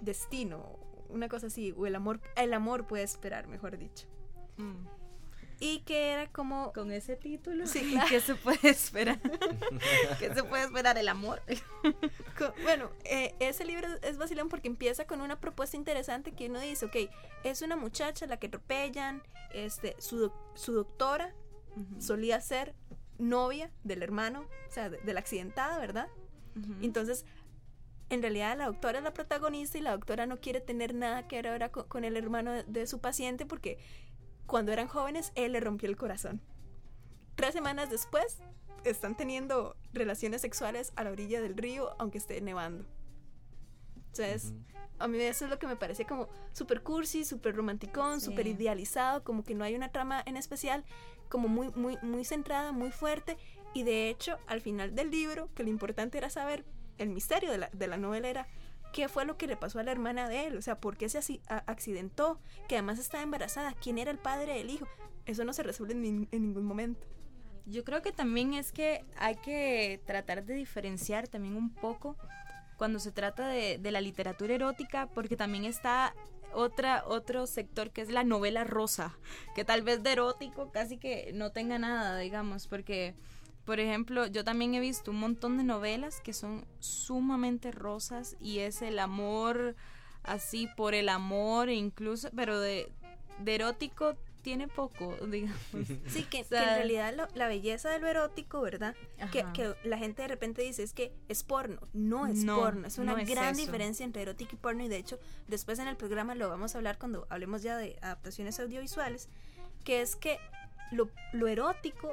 destino, 0.02 0.78
una 1.08 1.28
cosa 1.28 1.46
así, 1.46 1.72
o 1.76 1.86
el 1.86 1.94
amor, 1.94 2.20
el 2.36 2.52
amor 2.54 2.86
puede 2.86 3.04
esperar, 3.04 3.46
mejor 3.46 3.78
dicho. 3.78 4.06
Mm. 4.56 4.86
Y 5.60 5.80
que 5.82 6.08
era 6.10 6.28
como... 6.32 6.72
Con 6.72 6.90
ese 6.90 7.14
título, 7.14 7.66
Sí, 7.66 7.80
claro. 7.92 8.06
¿qué 8.08 8.20
se 8.20 8.34
puede 8.34 8.68
esperar? 8.70 9.20
¿Qué 10.18 10.34
se 10.34 10.42
puede 10.42 10.64
esperar? 10.64 10.98
El 10.98 11.08
amor. 11.08 11.40
con- 12.38 12.52
bueno, 12.64 12.90
eh, 13.04 13.34
ese 13.38 13.64
libro 13.64 13.86
es 14.02 14.18
vacilón 14.18 14.48
porque 14.48 14.66
empieza 14.68 15.06
con 15.06 15.20
una 15.20 15.38
propuesta 15.40 15.76
interesante 15.76 16.32
que 16.32 16.48
uno 16.48 16.58
dice, 16.60 16.86
ok, 16.86 16.96
es 17.44 17.62
una 17.62 17.76
muchacha 17.76 18.26
la 18.26 18.38
que 18.38 18.48
atropellan, 18.48 19.22
este, 19.54 19.94
su, 20.00 20.18
doc- 20.18 20.56
su 20.56 20.72
doctora 20.72 21.32
solía 21.98 22.40
ser 22.40 22.74
novia 23.18 23.70
del 23.84 24.02
hermano, 24.02 24.40
o 24.68 24.70
sea, 24.72 24.90
de, 24.90 24.98
de 24.98 25.14
la 25.14 25.20
accidentada, 25.20 25.78
¿verdad? 25.78 26.08
Entonces, 26.82 27.24
en 28.12 28.20
realidad 28.22 28.56
la 28.58 28.66
doctora 28.66 28.98
es 28.98 29.04
la 29.04 29.12
protagonista 29.14 29.78
y 29.78 29.80
la 29.80 29.92
doctora 29.92 30.26
no 30.26 30.38
quiere 30.40 30.60
tener 30.60 30.94
nada 30.94 31.26
que 31.26 31.36
ver 31.36 31.48
ahora 31.48 31.70
con, 31.70 31.88
con 31.88 32.04
el 32.04 32.16
hermano 32.16 32.52
de, 32.52 32.62
de 32.64 32.86
su 32.86 33.00
paciente 33.00 33.46
porque 33.46 33.78
cuando 34.46 34.70
eran 34.72 34.86
jóvenes 34.86 35.32
él 35.34 35.52
le 35.52 35.60
rompió 35.60 35.88
el 35.88 35.96
corazón. 35.96 36.40
Tres 37.36 37.54
semanas 37.54 37.90
después 37.90 38.38
están 38.84 39.16
teniendo 39.16 39.76
relaciones 39.94 40.42
sexuales 40.42 40.92
a 40.96 41.04
la 41.04 41.10
orilla 41.10 41.40
del 41.40 41.56
río 41.56 41.94
aunque 41.98 42.18
esté 42.18 42.40
nevando. 42.40 42.84
Entonces, 43.96 44.52
a 44.98 45.08
mí 45.08 45.18
eso 45.20 45.46
es 45.46 45.50
lo 45.50 45.58
que 45.58 45.66
me 45.66 45.76
parece 45.76 46.04
como 46.04 46.28
súper 46.52 46.82
cursi, 46.82 47.24
súper 47.24 47.56
romanticón, 47.56 48.20
Sí. 48.20 48.26
súper 48.26 48.46
idealizado, 48.46 49.24
como 49.24 49.42
que 49.42 49.54
no 49.54 49.64
hay 49.64 49.74
una 49.74 49.90
trama 49.90 50.22
en 50.26 50.36
especial, 50.36 50.84
como 51.30 51.48
muy, 51.48 51.70
muy, 51.70 51.96
muy 52.02 52.24
centrada, 52.26 52.72
muy 52.72 52.90
fuerte. 52.90 53.38
Y 53.72 53.84
de 53.84 54.10
hecho, 54.10 54.36
al 54.48 54.60
final 54.60 54.94
del 54.94 55.10
libro, 55.10 55.48
que 55.54 55.62
lo 55.62 55.70
importante 55.70 56.18
era 56.18 56.28
saber, 56.28 56.66
el 57.02 57.10
misterio 57.10 57.50
de 57.50 57.58
la, 57.58 57.70
de 57.72 57.86
la 57.86 57.96
novela 57.96 58.28
era 58.28 58.46
qué 58.92 59.08
fue 59.08 59.24
lo 59.24 59.36
que 59.36 59.46
le 59.46 59.56
pasó 59.56 59.78
a 59.78 59.82
la 59.82 59.92
hermana 59.92 60.28
de 60.28 60.46
él, 60.46 60.56
o 60.56 60.62
sea, 60.62 60.78
por 60.78 60.96
qué 60.96 61.08
se 61.08 61.40
accidentó, 61.46 62.38
que 62.68 62.76
además 62.76 62.98
estaba 62.98 63.22
embarazada, 63.22 63.74
quién 63.74 63.98
era 63.98 64.10
el 64.10 64.18
padre 64.18 64.54
del 64.54 64.70
hijo. 64.70 64.86
Eso 65.24 65.44
no 65.44 65.52
se 65.52 65.62
resuelve 65.62 65.94
en 65.94 66.28
ningún 66.30 66.64
momento. 66.64 67.06
Yo 67.64 67.84
creo 67.84 68.02
que 68.02 68.12
también 68.12 68.54
es 68.54 68.72
que 68.72 69.04
hay 69.16 69.36
que 69.36 70.00
tratar 70.04 70.44
de 70.44 70.54
diferenciar 70.54 71.28
también 71.28 71.56
un 71.56 71.72
poco 71.72 72.16
cuando 72.76 72.98
se 72.98 73.12
trata 73.12 73.48
de, 73.48 73.78
de 73.78 73.90
la 73.92 74.00
literatura 74.00 74.54
erótica, 74.54 75.08
porque 75.14 75.36
también 75.36 75.64
está 75.64 76.14
otra, 76.52 77.04
otro 77.06 77.46
sector 77.46 77.90
que 77.90 78.02
es 78.02 78.10
la 78.10 78.24
novela 78.24 78.64
rosa, 78.64 79.16
que 79.54 79.64
tal 79.64 79.82
vez 79.82 80.02
de 80.02 80.12
erótico 80.12 80.70
casi 80.70 80.98
que 80.98 81.30
no 81.34 81.50
tenga 81.50 81.78
nada, 81.78 82.18
digamos, 82.18 82.66
porque, 82.66 83.14
por 83.64 83.80
ejemplo, 83.80 84.26
yo 84.26 84.44
también 84.44 84.74
he 84.74 84.80
visto 84.80 85.10
un 85.10 85.18
montón 85.20 85.56
de 85.58 85.64
novelas 85.64 86.20
que 86.20 86.32
son 86.32 86.64
sumamente 86.80 87.70
rosas 87.70 88.36
y 88.40 88.58
es 88.60 88.82
el 88.82 88.98
amor 88.98 89.76
así 90.22 90.68
por 90.76 90.94
el 90.94 91.08
amor 91.08 91.68
e 91.68 91.74
incluso, 91.74 92.28
pero 92.34 92.60
de, 92.60 92.90
de 93.38 93.54
erótico 93.54 94.16
tiene 94.42 94.66
poco, 94.66 95.16
digamos. 95.28 95.60
Sí, 96.08 96.24
que, 96.24 96.40
O 96.40 96.44
sea- 96.44 96.62
que 96.64 96.68
en 96.70 96.74
realidad 96.76 97.14
lo- 97.14 97.28
la 97.34 97.46
belleza 97.46 97.90
de 97.90 98.00
lo 98.00 98.08
erótico, 98.08 98.60
¿verdad? 98.60 98.96
Que, 99.30 99.44
que 99.54 99.74
la 99.84 99.96
gente 99.98 100.22
de 100.22 100.28
repente 100.28 100.62
dice 100.62 100.82
es 100.82 100.92
que 100.92 101.12
es 101.28 101.44
porno. 101.44 101.80
No 101.92 102.26
es 102.26 102.38
No, 102.44 102.58
porno. 102.58 102.88
Es 102.88 102.98
una 102.98 103.14
no 103.16 103.24
gran 103.24 103.54
diferencia 103.56 104.04
entre 104.04 104.22
erótico 104.22 104.56
y 104.56 104.58
porno. 104.58 104.82
Y 104.82 104.88
de 104.88 104.96
hecho, 104.96 105.20
después 105.46 105.78
en 105.78 105.86
el 105.86 105.96
programa 105.96 106.34
lo 106.34 106.48
vamos 106.48 106.74
a 106.74 106.78
hablar 106.78 106.98
cuando 106.98 107.24
hablemos 107.30 107.62
ya 107.62 107.76
de 107.76 107.96
adaptaciones 108.02 108.58
audiovisuales. 108.58 109.28
Que 109.84 110.00
es 110.00 110.16
que 110.16 110.38
lo, 110.90 111.08
lo 111.32 111.46
erótico 111.46 112.12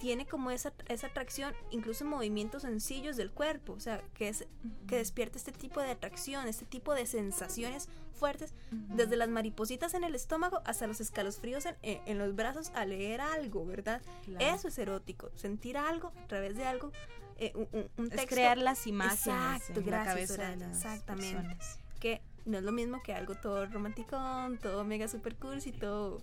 tiene 0.00 0.26
como 0.26 0.50
esa, 0.50 0.72
esa 0.88 1.06
atracción, 1.06 1.54
incluso 1.70 2.04
en 2.04 2.10
movimientos 2.10 2.62
sencillos 2.62 3.16
del 3.16 3.30
cuerpo, 3.30 3.72
o 3.74 3.80
sea, 3.80 4.02
que, 4.14 4.28
es, 4.28 4.46
que 4.86 4.96
despierta 4.96 5.38
este 5.38 5.52
tipo 5.52 5.80
de 5.80 5.90
atracción, 5.90 6.46
este 6.48 6.64
tipo 6.64 6.94
de 6.94 7.06
sensaciones 7.06 7.88
fuertes, 8.12 8.54
desde 8.70 9.16
las 9.16 9.28
maripositas 9.28 9.94
en 9.94 10.04
el 10.04 10.14
estómago 10.14 10.60
hasta 10.64 10.86
los 10.86 11.00
escalofríos 11.00 11.66
en, 11.66 11.76
en, 11.82 12.00
en 12.06 12.18
los 12.18 12.34
brazos 12.34 12.70
a 12.74 12.84
leer 12.84 13.20
algo, 13.20 13.64
¿verdad? 13.66 14.02
Claro. 14.24 14.44
Eso 14.54 14.68
es 14.68 14.78
erótico, 14.78 15.30
sentir 15.34 15.76
algo 15.76 16.12
a 16.22 16.26
través 16.28 16.56
de 16.56 16.64
algo, 16.64 16.92
eh, 17.38 17.52
un, 17.54 17.68
un- 17.72 17.90
un 17.96 18.04
Es 18.06 18.10
texto 18.12 18.28
crear 18.34 18.58
las 18.58 18.86
imágenes 18.86 19.26
Exacto, 19.26 19.80
en 19.80 19.90
la 19.90 20.04
cabeza 20.04 20.32
de 20.32 20.36
Soraya, 20.36 20.66
las 20.68 20.76
exactamente. 20.76 21.34
personas. 21.36 21.78
que 22.00 22.22
no 22.44 22.58
es 22.58 22.62
lo 22.64 22.72
mismo 22.72 23.02
que 23.02 23.14
algo 23.14 23.34
todo 23.36 23.64
romanticón, 23.66 24.58
todo 24.58 24.84
mega 24.84 25.08
super 25.08 25.34
cursi, 25.34 25.72
todo, 25.72 26.20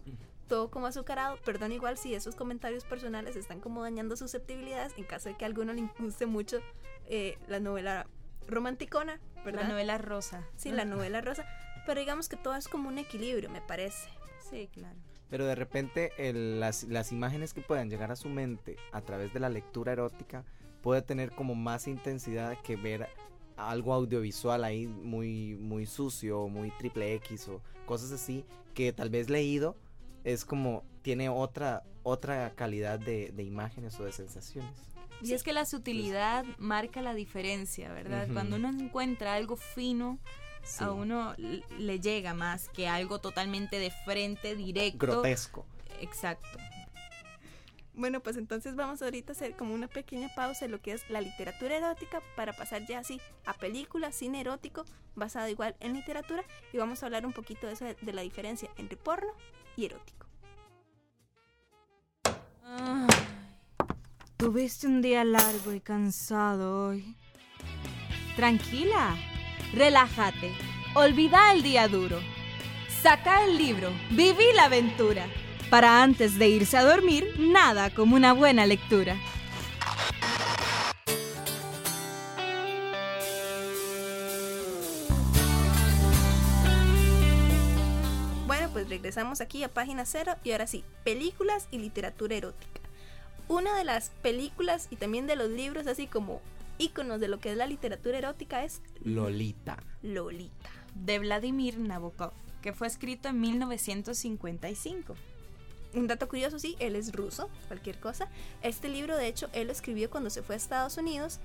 todo 0.51 0.69
como 0.69 0.85
azucarado. 0.87 1.37
Perdón 1.45 1.71
igual 1.71 1.97
si 1.97 2.13
esos 2.13 2.35
comentarios 2.35 2.83
personales 2.83 3.37
están 3.37 3.61
como 3.61 3.83
dañando 3.83 4.17
susceptibilidades 4.17 4.91
en 4.97 5.05
caso 5.05 5.29
de 5.29 5.37
que 5.37 5.45
a 5.45 5.47
alguno 5.47 5.71
le 5.71 5.87
guste 5.97 6.25
mucho 6.25 6.59
eh, 7.07 7.37
la 7.47 7.61
novela 7.61 8.05
romanticona, 8.47 9.21
¿verdad? 9.45 9.61
La 9.61 9.67
novela 9.69 9.97
rosa. 9.97 10.45
Sí, 10.57 10.69
la 10.71 10.83
novela 10.83 11.21
rosa. 11.21 11.45
Pero 11.85 12.01
digamos 12.01 12.27
que 12.27 12.35
todo 12.35 12.55
es 12.55 12.67
como 12.67 12.89
un 12.89 12.97
equilibrio, 12.97 13.49
me 13.49 13.61
parece. 13.61 14.09
Sí, 14.49 14.67
claro. 14.73 14.97
Pero 15.29 15.45
de 15.45 15.55
repente 15.55 16.11
el- 16.17 16.59
las, 16.59 16.83
las 16.83 17.13
imágenes 17.13 17.53
que 17.53 17.61
puedan 17.61 17.89
llegar 17.89 18.11
a 18.11 18.17
su 18.17 18.27
mente 18.27 18.75
a 18.91 18.99
través 18.99 19.31
de 19.33 19.39
la 19.39 19.47
lectura 19.47 19.93
erótica 19.93 20.43
puede 20.81 21.01
tener 21.01 21.31
como 21.31 21.55
más 21.55 21.87
intensidad 21.87 22.57
que 22.61 22.75
ver 22.75 23.07
algo 23.55 23.93
audiovisual 23.93 24.65
ahí 24.65 24.85
muy, 24.85 25.55
muy 25.55 25.85
sucio, 25.85 26.49
muy 26.49 26.71
triple 26.71 27.13
X 27.15 27.47
o 27.47 27.61
cosas 27.85 28.11
así 28.11 28.43
que 28.73 28.91
tal 28.91 29.09
vez 29.09 29.29
leído 29.29 29.77
es 30.23 30.45
como 30.45 30.83
tiene 31.01 31.29
otra, 31.29 31.83
otra 32.03 32.53
calidad 32.55 32.99
de, 32.99 33.31
de 33.31 33.43
imágenes 33.43 33.99
o 33.99 34.03
de 34.03 34.11
sensaciones. 34.11 34.71
Y 35.21 35.33
es 35.33 35.43
que 35.43 35.53
la 35.53 35.65
sutilidad 35.65 36.45
marca 36.57 37.01
la 37.01 37.13
diferencia, 37.13 37.91
¿verdad? 37.93 38.27
Cuando 38.33 38.55
uno 38.55 38.69
encuentra 38.69 39.33
algo 39.35 39.55
fino, 39.55 40.19
Sí. 40.63 40.83
a 40.83 40.91
uno 40.91 41.33
le 41.79 41.99
llega 41.99 42.35
más 42.35 42.69
que 42.69 42.87
algo 42.87 43.19
totalmente 43.19 43.79
de 43.79 43.89
frente, 44.05 44.55
directo. 44.55 44.99
Grotesco. 44.99 45.65
Exacto. 45.99 46.47
Bueno, 47.93 48.21
pues 48.21 48.37
entonces 48.37 48.75
vamos 48.75 49.01
ahorita 49.01 49.33
a 49.33 49.35
hacer 49.35 49.55
como 49.55 49.73
una 49.73 49.87
pequeña 49.87 50.29
pausa 50.35 50.65
en 50.65 50.71
lo 50.71 50.79
que 50.79 50.93
es 50.93 51.09
la 51.09 51.19
literatura 51.19 51.75
erótica 51.77 52.21
para 52.35 52.53
pasar 52.53 52.85
ya 52.87 52.99
así 52.99 53.19
a 53.45 53.53
películas, 53.53 54.15
cine 54.15 54.41
erótico, 54.41 54.85
basado 55.15 55.49
igual 55.49 55.75
en 55.79 55.93
literatura 55.93 56.43
y 56.71 56.77
vamos 56.77 57.01
a 57.01 57.07
hablar 57.07 57.25
un 57.25 57.33
poquito 57.33 57.65
de, 57.65 57.73
eso, 57.73 57.85
de 57.85 58.13
la 58.13 58.21
diferencia 58.21 58.69
entre 58.77 58.97
porno 58.97 59.33
erótico. 59.85 60.27
Tuviste 64.37 64.87
un 64.87 65.01
día 65.01 65.23
largo 65.23 65.71
y 65.73 65.79
cansado 65.79 66.87
hoy. 66.87 67.15
Tranquila, 68.35 69.15
relájate, 69.73 70.51
olvida 70.95 71.53
el 71.53 71.61
día 71.61 71.87
duro. 71.87 72.19
Saca 73.01 73.45
el 73.45 73.57
libro, 73.57 73.91
viví 74.09 74.45
la 74.55 74.65
aventura. 74.65 75.27
Para 75.69 76.01
antes 76.01 76.39
de 76.39 76.49
irse 76.49 76.75
a 76.77 76.83
dormir, 76.83 77.35
nada 77.39 77.89
como 77.91 78.15
una 78.15 78.33
buena 78.33 78.65
lectura. 78.65 79.15
Pues 88.73 88.89
regresamos 88.89 89.41
aquí 89.41 89.63
a 89.63 89.73
página 89.73 90.05
cero 90.05 90.35
y 90.43 90.51
ahora 90.51 90.67
sí, 90.67 90.83
películas 91.03 91.67
y 91.71 91.79
literatura 91.79 92.35
erótica. 92.35 92.81
Una 93.47 93.75
de 93.75 93.83
las 93.83 94.11
películas 94.21 94.87
y 94.89 94.95
también 94.95 95.27
de 95.27 95.35
los 95.35 95.49
libros 95.49 95.87
así 95.87 96.07
como 96.07 96.41
íconos 96.77 97.19
de 97.19 97.27
lo 97.27 97.39
que 97.39 97.51
es 97.51 97.57
la 97.57 97.67
literatura 97.67 98.17
erótica 98.17 98.63
es 98.63 98.81
Lolita. 99.03 99.77
Lolita. 100.01 100.69
De 100.95 101.19
Vladimir 101.19 101.77
Nabokov, 101.77 102.31
que 102.61 102.73
fue 102.73 102.87
escrito 102.87 103.29
en 103.29 103.39
1955. 103.39 105.15
Un 105.93 106.07
dato 106.07 106.29
curioso, 106.29 106.57
sí, 106.57 106.77
él 106.79 106.95
es 106.95 107.11
ruso, 107.11 107.49
cualquier 107.67 107.99
cosa. 107.99 108.29
Este 108.61 108.87
libro, 108.87 109.17
de 109.17 109.27
hecho, 109.27 109.49
él 109.53 109.67
lo 109.67 109.73
escribió 109.73 110.09
cuando 110.09 110.29
se 110.29 110.41
fue 110.41 110.55
a 110.55 110.57
Estados 110.57 110.97
Unidos. 110.97 111.39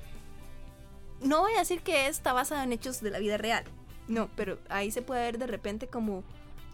No 1.21 1.41
voy 1.41 1.55
a 1.55 1.61
decir 1.61 1.81
que 1.81 2.07
está 2.07 2.33
basado 2.33 2.63
en 2.63 2.73
hechos 2.73 3.01
de 3.01 3.11
la 3.11 3.19
vida 3.19 3.37
real, 3.37 3.65
no, 4.07 4.31
pero 4.37 4.59
ahí 4.69 4.91
se 4.91 5.03
puede 5.03 5.23
ver 5.23 5.39
de 5.39 5.47
repente 5.47 5.89
como... 5.89 6.23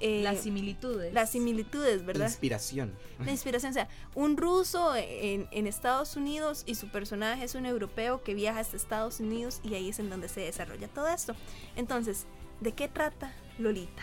eh, 0.03 0.21
Las 0.23 0.41
similitudes. 0.41 1.15
las 1.15 1.31
similitudes, 1.31 2.05
¿verdad? 2.05 2.27
Inspiración. 2.27 2.93
La 3.25 3.31
inspiración, 3.31 3.71
o 3.71 3.75
sea, 3.75 3.89
un 4.15 4.37
ruso 4.37 4.95
en, 4.97 5.47
en 5.53 5.67
Estados 5.67 6.17
Unidos 6.17 6.65
y 6.67 6.75
su 6.75 6.89
personaje 6.89 7.45
es 7.45 7.55
un 7.55 7.67
europeo 7.67 8.23
que 8.23 8.35
viaja 8.35 8.61
hasta 8.61 8.77
Estados 8.77 9.21
Unidos 9.21 9.61
y 9.63 9.75
ahí 9.75 9.89
es 9.91 9.99
en 10.01 10.11
donde 10.11 10.29
se 10.29 10.41
desarrolla 10.41 10.89
todo 10.89 11.07
esto. 11.09 11.35
Entonces, 11.77 12.27
¿de 12.61 12.73
qué 12.73 12.89
trata 12.89 13.33
Lolita? 13.59 14.03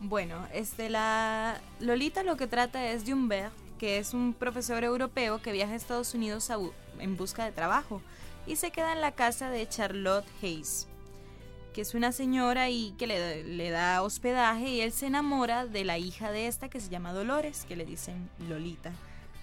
Bueno, 0.00 0.46
este, 0.52 0.90
la 0.90 1.60
Lolita 1.80 2.22
lo 2.24 2.36
que 2.36 2.46
trata 2.48 2.90
es 2.90 3.06
de 3.06 3.14
Humbert, 3.14 3.52
que 3.78 3.98
es 3.98 4.14
un 4.14 4.34
profesor 4.34 4.82
europeo 4.82 5.40
que 5.40 5.52
viaja 5.52 5.72
a 5.72 5.76
Estados 5.76 6.14
Unidos 6.14 6.50
a 6.50 6.58
bu- 6.58 6.72
en 6.98 7.16
busca 7.16 7.44
de 7.44 7.52
trabajo 7.52 8.02
y 8.44 8.56
se 8.56 8.72
queda 8.72 8.92
en 8.92 9.00
la 9.00 9.12
casa 9.12 9.50
de 9.50 9.68
Charlotte 9.68 10.26
Hayes, 10.42 10.87
es 11.80 11.94
una 11.94 12.12
señora 12.12 12.68
y 12.70 12.92
que 12.98 13.06
le, 13.06 13.44
le 13.44 13.70
da 13.70 14.02
hospedaje 14.02 14.68
y 14.68 14.80
él 14.80 14.92
se 14.92 15.06
enamora 15.06 15.66
de 15.66 15.84
la 15.84 15.98
hija 15.98 16.30
de 16.32 16.46
esta 16.46 16.68
que 16.68 16.80
se 16.80 16.88
llama 16.90 17.12
Dolores, 17.12 17.64
que 17.68 17.76
le 17.76 17.84
dicen 17.84 18.28
Lolita, 18.48 18.92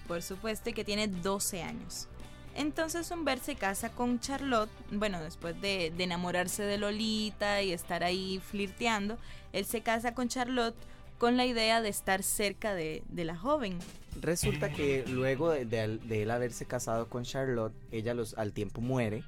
por 0.08 0.22
supuesto, 0.22 0.70
y 0.70 0.72
que 0.72 0.84
tiene 0.84 1.08
12 1.08 1.62
años. 1.62 2.08
Entonces 2.54 3.10
Humbert 3.10 3.42
se 3.42 3.54
casa 3.54 3.90
con 3.90 4.18
Charlotte, 4.20 4.70
bueno, 4.90 5.20
después 5.22 5.60
de, 5.60 5.92
de 5.94 6.04
enamorarse 6.04 6.62
de 6.62 6.78
Lolita 6.78 7.62
y 7.62 7.72
estar 7.72 8.02
ahí 8.02 8.40
flirteando, 8.50 9.18
él 9.52 9.64
se 9.66 9.82
casa 9.82 10.14
con 10.14 10.28
Charlotte 10.28 10.74
con 11.18 11.36
la 11.36 11.44
idea 11.46 11.80
de 11.82 11.88
estar 11.90 12.22
cerca 12.22 12.74
de, 12.74 13.02
de 13.08 13.24
la 13.24 13.36
joven. 13.36 13.78
Resulta 14.20 14.70
que 14.72 15.04
luego 15.06 15.50
de, 15.50 15.64
de- 15.66 15.98
de 15.98 16.22
él 16.22 16.30
haberse 16.30 16.64
casado 16.66 17.08
con 17.08 17.24
Charlotte, 17.24 17.74
ella 17.90 18.14
los, 18.14 18.34
al 18.38 18.52
tiempo 18.52 18.80
muere 18.80 19.22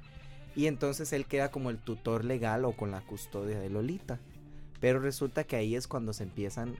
y 0.55 0.67
entonces 0.67 1.11
él 1.13 1.25
queda 1.25 1.51
como 1.51 1.69
el 1.69 1.77
tutor 1.77 2.25
legal 2.25 2.65
o 2.65 2.73
con 2.73 2.91
la 2.91 3.01
custodia 3.01 3.59
de 3.59 3.69
Lolita. 3.69 4.19
Pero 4.79 4.99
resulta 4.99 5.43
que 5.43 5.55
ahí 5.57 5.75
es 5.75 5.87
cuando 5.87 6.13
se 6.13 6.23
empiezan 6.23 6.75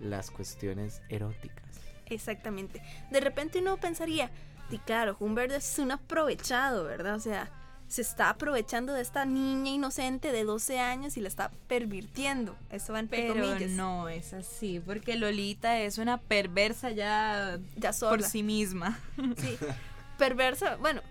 las 0.00 0.30
cuestiones 0.30 1.02
eróticas. 1.08 1.64
Exactamente. 2.06 2.82
De 3.10 3.20
repente 3.20 3.58
uno 3.60 3.76
pensaría, 3.78 4.30
y 4.70 4.78
claro, 4.78 5.16
Humbert 5.20 5.52
es 5.52 5.78
un 5.78 5.92
aprovechado, 5.92 6.84
¿verdad? 6.84 7.14
O 7.14 7.20
sea, 7.20 7.50
se 7.88 8.00
está 8.00 8.30
aprovechando 8.30 8.94
de 8.94 9.02
esta 9.02 9.26
niña 9.26 9.70
inocente 9.70 10.32
de 10.32 10.44
12 10.44 10.78
años 10.80 11.16
y 11.18 11.20
la 11.20 11.28
está 11.28 11.50
pervirtiendo. 11.68 12.56
Eso 12.70 12.94
va 12.94 13.00
entre 13.00 13.28
Pero 13.30 13.44
comillas. 13.46 13.70
no 13.72 14.08
es 14.08 14.32
así, 14.32 14.80
porque 14.80 15.16
Lolita 15.16 15.78
es 15.78 15.98
una 15.98 16.16
perversa 16.18 16.90
ya 16.90 17.58
Ya 17.76 17.92
sola. 17.92 18.10
por 18.16 18.22
sí 18.22 18.42
misma. 18.42 18.98
Sí. 19.36 19.58
Perversa, 20.18 20.76
bueno, 20.76 21.02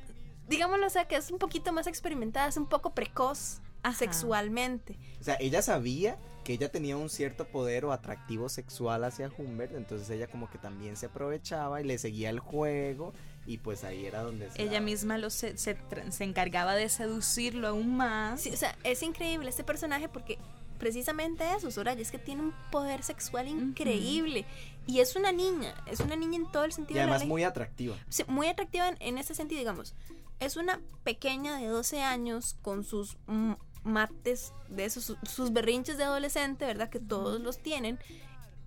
digámoslo, 0.51 0.85
o 0.85 0.89
sea, 0.89 1.07
que 1.07 1.15
es 1.15 1.31
un 1.31 1.39
poquito 1.39 1.73
más 1.73 1.87
experimentada, 1.87 2.47
es 2.47 2.57
un 2.57 2.67
poco 2.67 2.93
precoz 2.93 3.61
Ajá. 3.83 3.97
sexualmente. 3.97 4.97
O 5.19 5.23
sea, 5.23 5.37
ella 5.39 5.61
sabía 5.61 6.17
que 6.43 6.53
ella 6.53 6.71
tenía 6.71 6.97
un 6.97 7.09
cierto 7.09 7.45
poder 7.47 7.85
o 7.85 7.91
atractivo 7.91 8.49
sexual 8.49 9.03
hacia 9.03 9.31
Humbert, 9.37 9.75
entonces 9.75 10.09
ella 10.09 10.27
como 10.27 10.49
que 10.49 10.57
también 10.57 10.95
se 10.97 11.07
aprovechaba 11.07 11.81
y 11.81 11.83
le 11.83 11.97
seguía 11.97 12.29
el 12.29 12.39
juego 12.39 13.13
y 13.45 13.57
pues 13.59 13.83
ahí 13.83 14.05
era 14.05 14.23
donde 14.23 14.49
se 14.51 14.61
Ella 14.61 14.73
daba. 14.73 14.85
misma 14.85 15.17
lo 15.17 15.29
se, 15.29 15.57
se 15.57 15.77
se 16.09 16.23
encargaba 16.23 16.75
de 16.75 16.89
seducirlo 16.89 17.67
aún 17.67 17.95
más. 17.95 18.41
Sí, 18.41 18.49
o 18.51 18.57
sea, 18.57 18.75
es 18.83 19.01
increíble 19.03 19.49
este 19.49 19.63
personaje 19.63 20.09
porque 20.09 20.37
precisamente 20.79 21.43
eso, 21.55 21.69
Soraya, 21.69 22.01
es 22.01 22.09
que 22.11 22.17
tiene 22.17 22.41
un 22.41 22.53
poder 22.71 23.03
sexual 23.03 23.47
increíble. 23.47 24.45
Y 24.87 24.99
es 24.99 25.15
una 25.15 25.31
niña, 25.31 25.73
es 25.85 25.99
una 25.99 26.15
niña 26.15 26.37
en 26.37 26.51
todo 26.51 26.65
el 26.65 26.73
sentido 26.73 26.97
Y 26.97 27.01
de 27.01 27.05
la 27.05 27.11
además 27.15 27.27
muy 27.27 27.43
atractiva. 27.43 27.95
Sí, 28.09 28.23
muy 28.27 28.47
atractiva 28.47 28.89
en, 28.89 28.97
en 28.99 29.17
ese 29.17 29.35
sentido, 29.35 29.59
digamos. 29.59 29.93
Es 30.39 30.57
una 30.57 30.81
pequeña 31.03 31.57
de 31.57 31.67
12 31.67 32.01
años 32.01 32.57
con 32.61 32.83
sus 32.83 33.17
mates, 33.83 34.53
de 34.69 34.85
esos, 34.85 35.03
sus, 35.03 35.17
sus 35.23 35.53
berrinches 35.53 35.97
de 35.97 36.03
adolescente, 36.03 36.65
¿verdad? 36.65 36.89
Que 36.89 36.99
todos 36.99 37.39
los 37.41 37.59
tienen, 37.59 37.99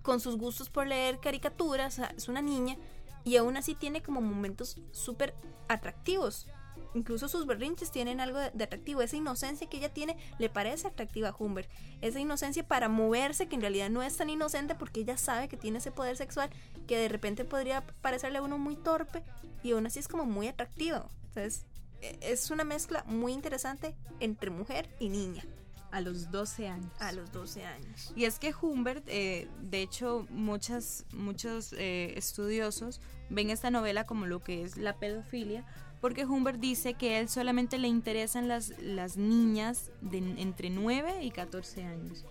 con 0.01 0.19
sus 0.19 0.37
gustos 0.37 0.69
por 0.69 0.87
leer 0.87 1.19
caricaturas, 1.19 1.93
o 1.93 1.95
sea, 1.97 2.13
es 2.15 2.27
una 2.27 2.41
niña 2.41 2.77
y 3.25 3.37
aún 3.37 3.57
así 3.57 3.73
tiene 3.73 4.01
como 4.01 4.21
momentos 4.21 4.77
súper 4.91 5.33
atractivos. 5.67 6.47
Incluso 6.95 7.27
sus 7.27 7.45
berrinches 7.45 7.91
tienen 7.91 8.19
algo 8.19 8.39
de, 8.39 8.49
de 8.51 8.63
atractivo. 8.63 9.01
Esa 9.03 9.17
inocencia 9.17 9.69
que 9.69 9.77
ella 9.77 9.93
tiene 9.93 10.17
le 10.39 10.49
parece 10.49 10.87
atractiva 10.87 11.29
a 11.29 11.35
Humber. 11.37 11.69
Esa 12.01 12.19
inocencia 12.19 12.67
para 12.67 12.89
moverse, 12.89 13.47
que 13.47 13.55
en 13.55 13.61
realidad 13.61 13.89
no 13.91 14.01
es 14.01 14.17
tan 14.17 14.29
inocente 14.29 14.73
porque 14.75 15.01
ella 15.01 15.17
sabe 15.17 15.47
que 15.47 15.57
tiene 15.57 15.77
ese 15.77 15.91
poder 15.91 16.17
sexual 16.17 16.49
que 16.87 16.97
de 16.97 17.09
repente 17.09 17.45
podría 17.45 17.85
parecerle 18.01 18.39
a 18.39 18.41
uno 18.41 18.57
muy 18.57 18.75
torpe 18.75 19.21
y 19.61 19.73
aún 19.73 19.85
así 19.85 19.99
es 19.99 20.07
como 20.07 20.25
muy 20.25 20.47
atractivo. 20.47 21.09
Entonces, 21.27 21.65
e- 22.01 22.17
es 22.21 22.49
una 22.49 22.63
mezcla 22.63 23.03
muy 23.07 23.33
interesante 23.33 23.93
entre 24.19 24.49
mujer 24.49 24.89
y 24.99 25.09
niña. 25.09 25.43
a 25.91 26.01
los 26.01 26.29
12 26.29 26.67
años. 26.67 26.91
A 26.99 27.13
los 27.13 27.31
12 27.31 27.63
años. 27.65 28.11
Y 28.17 28.25
es 28.25 28.37
que 28.37 28.53
Humbert, 28.61 29.05
eh, 29.07 29.47
de 29.61 29.81
hecho, 29.81 30.27
muchas, 30.29 31.05
muchos 31.13 31.71
eh, 31.71 32.13
estudiosos 32.17 32.99
ven 33.29 33.49
esta 33.49 33.71
novela 33.71 34.05
como 34.05 34.25
lo 34.25 34.43
que 34.43 34.63
es 34.63 34.75
la 34.75 34.97
pedofilia, 34.97 35.63
porque 36.05 36.23
Humbert 36.23 36.59
dice 36.59 36.93
que 36.93 37.17
él 37.17 37.29
solamente 37.29 37.79
le 37.79 37.87
interesan 37.87 38.47
las, 38.47 38.77
las 38.79 39.17
niñas 39.17 39.89
de 40.01 40.19
entre 40.19 40.69
9 40.69 41.23
y 41.23 41.31
14 41.31 41.83
años. 41.83 42.25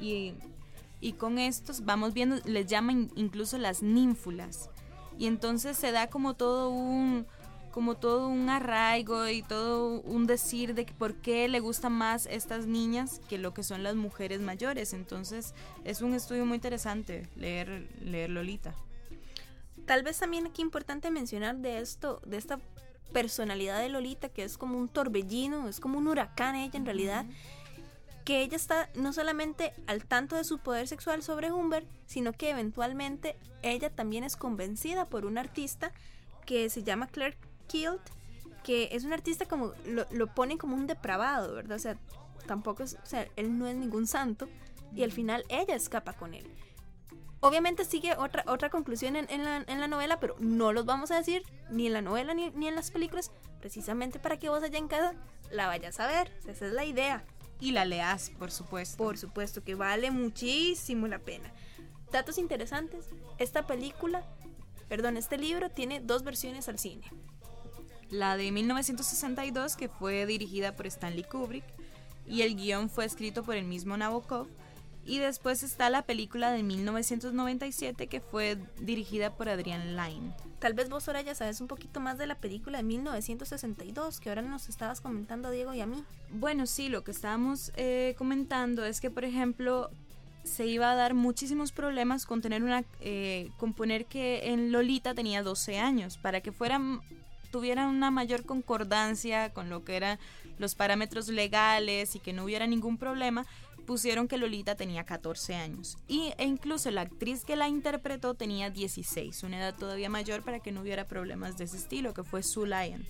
Y, 0.00 0.34
y 1.00 1.12
con 1.12 1.38
estos 1.38 1.84
vamos 1.84 2.14
viendo, 2.14 2.40
les 2.46 2.66
llaman 2.66 3.12
incluso 3.14 3.58
las 3.58 3.80
ninfulas. 3.80 4.70
Y 5.20 5.28
entonces 5.28 5.76
se 5.76 5.92
da 5.92 6.08
como 6.08 6.34
todo 6.34 6.70
un 6.70 7.28
como 7.70 7.94
todo 7.94 8.26
un 8.26 8.50
arraigo 8.50 9.28
y 9.28 9.42
todo 9.42 10.00
un 10.00 10.26
decir 10.26 10.74
de 10.74 10.84
por 10.84 11.14
qué 11.14 11.46
le 11.46 11.60
gustan 11.60 11.92
más 11.92 12.26
estas 12.26 12.66
niñas 12.66 13.20
que 13.28 13.38
lo 13.38 13.54
que 13.54 13.62
son 13.62 13.84
las 13.84 13.94
mujeres 13.94 14.40
mayores. 14.40 14.92
Entonces 14.94 15.54
es 15.84 16.02
un 16.02 16.12
estudio 16.12 16.44
muy 16.44 16.56
interesante 16.56 17.28
leer, 17.36 17.86
leer 18.02 18.30
Lolita. 18.30 18.74
Tal 19.84 20.02
vez 20.02 20.18
también 20.18 20.48
aquí 20.48 20.60
importante 20.60 21.12
mencionar 21.12 21.58
de 21.58 21.78
esto, 21.78 22.20
de 22.26 22.38
esta 22.38 22.58
personalidad 23.12 23.80
de 23.80 23.88
Lolita, 23.88 24.28
que 24.28 24.44
es 24.44 24.58
como 24.58 24.78
un 24.78 24.88
torbellino, 24.88 25.68
es 25.68 25.80
como 25.80 25.98
un 25.98 26.08
huracán 26.08 26.54
ella 26.54 26.76
en 26.76 26.84
realidad, 26.84 27.26
que 28.24 28.42
ella 28.42 28.56
está 28.56 28.90
no 28.94 29.12
solamente 29.12 29.72
al 29.86 30.04
tanto 30.04 30.36
de 30.36 30.44
su 30.44 30.58
poder 30.58 30.88
sexual 30.88 31.22
sobre 31.22 31.52
Humbert, 31.52 31.86
sino 32.06 32.32
que 32.32 32.50
eventualmente 32.50 33.36
ella 33.62 33.90
también 33.90 34.24
es 34.24 34.36
convencida 34.36 35.06
por 35.06 35.24
un 35.26 35.38
artista 35.38 35.92
que 36.44 36.68
se 36.68 36.82
llama 36.82 37.06
Claire 37.06 37.36
Kilt, 37.68 38.00
que 38.64 38.88
es 38.92 39.04
un 39.04 39.12
artista 39.12 39.46
como 39.46 39.72
lo, 39.86 40.06
lo 40.10 40.26
ponen 40.26 40.58
como 40.58 40.74
un 40.74 40.88
depravado, 40.88 41.54
¿verdad? 41.54 41.76
O 41.76 41.80
sea, 41.80 41.96
tampoco 42.46 42.82
es, 42.82 42.94
o 42.94 43.06
sea, 43.06 43.28
él 43.36 43.58
no 43.58 43.66
es 43.66 43.76
ningún 43.76 44.06
santo 44.06 44.48
y 44.94 45.02
al 45.02 45.12
final 45.12 45.44
ella 45.48 45.74
escapa 45.74 46.12
con 46.12 46.34
él. 46.34 46.46
Obviamente 47.40 47.84
sigue 47.84 48.16
otra, 48.16 48.44
otra 48.46 48.70
conclusión 48.70 49.16
en, 49.16 49.30
en, 49.30 49.44
la, 49.44 49.64
en 49.66 49.80
la 49.80 49.88
novela, 49.88 50.18
pero 50.18 50.36
no 50.38 50.72
los 50.72 50.86
vamos 50.86 51.10
a 51.10 51.16
decir 51.16 51.42
ni 51.70 51.86
en 51.86 51.92
la 51.92 52.02
novela 52.02 52.34
ni, 52.34 52.50
ni 52.50 52.68
en 52.68 52.74
las 52.74 52.90
películas, 52.90 53.30
precisamente 53.60 54.18
para 54.18 54.38
que 54.38 54.48
vos 54.48 54.62
allá 54.62 54.78
en 54.78 54.88
casa 54.88 55.14
la 55.50 55.66
vayas 55.66 56.00
a 56.00 56.06
ver. 56.06 56.32
esa 56.46 56.66
es 56.66 56.72
la 56.72 56.84
idea. 56.84 57.24
Y 57.60 57.72
la 57.72 57.84
leas, 57.84 58.30
por 58.38 58.50
supuesto. 58.50 58.96
Por 58.98 59.16
supuesto, 59.16 59.64
que 59.64 59.74
vale 59.74 60.10
muchísimo 60.10 61.06
la 61.08 61.18
pena. 61.18 61.52
Datos 62.12 62.36
interesantes, 62.36 63.06
esta 63.38 63.66
película, 63.66 64.24
perdón, 64.88 65.16
este 65.16 65.38
libro 65.38 65.70
tiene 65.70 66.00
dos 66.00 66.22
versiones 66.22 66.68
al 66.68 66.78
cine 66.78 67.06
la 68.10 68.36
de 68.36 68.50
1962 68.52 69.76
que 69.76 69.88
fue 69.88 70.26
dirigida 70.26 70.76
por 70.76 70.86
Stanley 70.86 71.24
Kubrick 71.24 71.64
y 72.26 72.42
el 72.42 72.56
guion 72.56 72.88
fue 72.90 73.04
escrito 73.04 73.42
por 73.42 73.56
el 73.56 73.64
mismo 73.64 73.96
Nabokov 73.96 74.48
y 75.06 75.18
después 75.18 75.62
está 75.62 75.88
la 75.88 76.02
película 76.02 76.50
de 76.50 76.62
1997 76.62 78.08
que 78.08 78.20
fue 78.20 78.58
dirigida 78.80 79.34
por 79.34 79.48
Adrian 79.48 79.96
Lyne. 79.96 80.34
Tal 80.58 80.74
vez 80.74 80.88
vos 80.88 81.06
ahora 81.06 81.22
ya 81.22 81.34
sabes 81.34 81.60
un 81.60 81.68
poquito 81.68 82.00
más 82.00 82.18
de 82.18 82.26
la 82.26 82.34
película 82.34 82.78
de 82.78 82.84
1962 82.84 84.20
que 84.20 84.28
ahora 84.28 84.42
nos 84.42 84.68
estabas 84.68 85.00
comentando 85.00 85.50
Diego 85.50 85.72
y 85.74 85.80
a 85.80 85.86
mí. 85.86 86.02
Bueno, 86.30 86.66
sí, 86.66 86.88
lo 86.88 87.04
que 87.04 87.12
estábamos 87.12 87.72
eh, 87.76 88.14
comentando 88.18 88.84
es 88.84 89.00
que 89.00 89.10
por 89.10 89.24
ejemplo 89.24 89.90
se 90.42 90.66
iba 90.66 90.90
a 90.90 90.94
dar 90.96 91.14
muchísimos 91.14 91.72
problemas 91.72 92.26
con 92.26 92.40
tener 92.40 92.62
una 92.62 92.84
eh, 93.00 93.50
con 93.58 93.74
poner 93.74 94.06
que 94.06 94.52
en 94.52 94.72
Lolita 94.72 95.14
tenía 95.14 95.42
12 95.42 95.78
años 95.78 96.18
para 96.18 96.40
que 96.40 96.52
fueran 96.52 97.00
tuvieran 97.50 97.88
una 97.88 98.10
mayor 98.10 98.44
concordancia 98.44 99.52
con 99.52 99.70
lo 99.70 99.84
que 99.84 99.96
eran 99.96 100.18
los 100.58 100.74
parámetros 100.74 101.28
legales 101.28 102.14
y 102.14 102.18
que 102.20 102.32
no 102.32 102.44
hubiera 102.44 102.66
ningún 102.66 102.98
problema, 102.98 103.46
pusieron 103.86 104.28
que 104.28 104.36
Lolita 104.36 104.74
tenía 104.74 105.04
14 105.04 105.54
años. 105.54 105.96
Y, 106.08 106.34
e 106.38 106.44
incluso 106.44 106.90
la 106.90 107.02
actriz 107.02 107.44
que 107.44 107.56
la 107.56 107.68
interpretó 107.68 108.34
tenía 108.34 108.70
16, 108.70 109.44
una 109.44 109.58
edad 109.58 109.74
todavía 109.74 110.10
mayor 110.10 110.42
para 110.42 110.60
que 110.60 110.72
no 110.72 110.82
hubiera 110.82 111.06
problemas 111.06 111.56
de 111.56 111.64
ese 111.64 111.76
estilo, 111.76 112.12
que 112.12 112.24
fue 112.24 112.42
Sue 112.42 112.68
Lyon. 112.68 113.06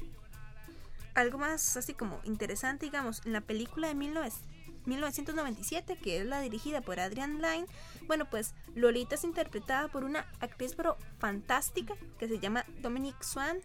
Algo 1.15 1.39
más 1.39 1.77
así 1.77 1.95
como 1.95 2.21
interesante, 2.25 2.87
digamos, 2.87 3.25
en 3.25 3.33
la 3.33 3.41
película 3.41 3.89
de 3.89 3.95
1997, 3.95 5.97
que 5.97 6.21
es 6.21 6.27
la 6.27 6.41
dirigida 6.41 6.83
por 6.83 7.01
Adrian 7.01 7.41
Lyne, 7.41 7.67
bueno, 8.07 8.29
pues 8.29 8.53
Lolita 8.75 9.15
es 9.15 9.25
interpretada 9.25 9.89
por 9.89 10.05
una 10.05 10.27
actriz 10.41 10.75
pero 10.77 10.99
fantástica 11.19 11.95
que 12.19 12.29
se 12.29 12.39
llama 12.39 12.67
Dominique 12.83 13.25
Swan 13.25 13.63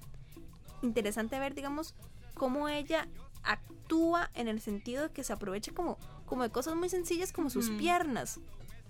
interesante 0.82 1.40
ver, 1.40 1.54
digamos, 1.54 1.96
cómo 2.34 2.68
ella 2.68 3.08
actúa 3.44 4.30
en 4.34 4.48
el 4.48 4.62
sentido 4.62 5.04
de 5.04 5.14
que 5.14 5.24
se 5.24 5.34
aprovecha 5.34 5.74
como, 5.74 5.98
como 6.32 6.44
de 6.44 6.50
cosas 6.50 6.76
muy 6.76 6.88
sencillas 6.88 7.34
como 7.34 7.50
sus 7.50 7.70
piernas. 7.72 8.40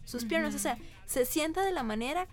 Sus 0.06 0.26
piernas, 0.26 0.54
o 0.54 0.60
sea, 0.60 0.78
se 1.08 1.26
sienta 1.26 1.66
de 1.66 1.72
la 1.72 1.82
manera 1.82 2.28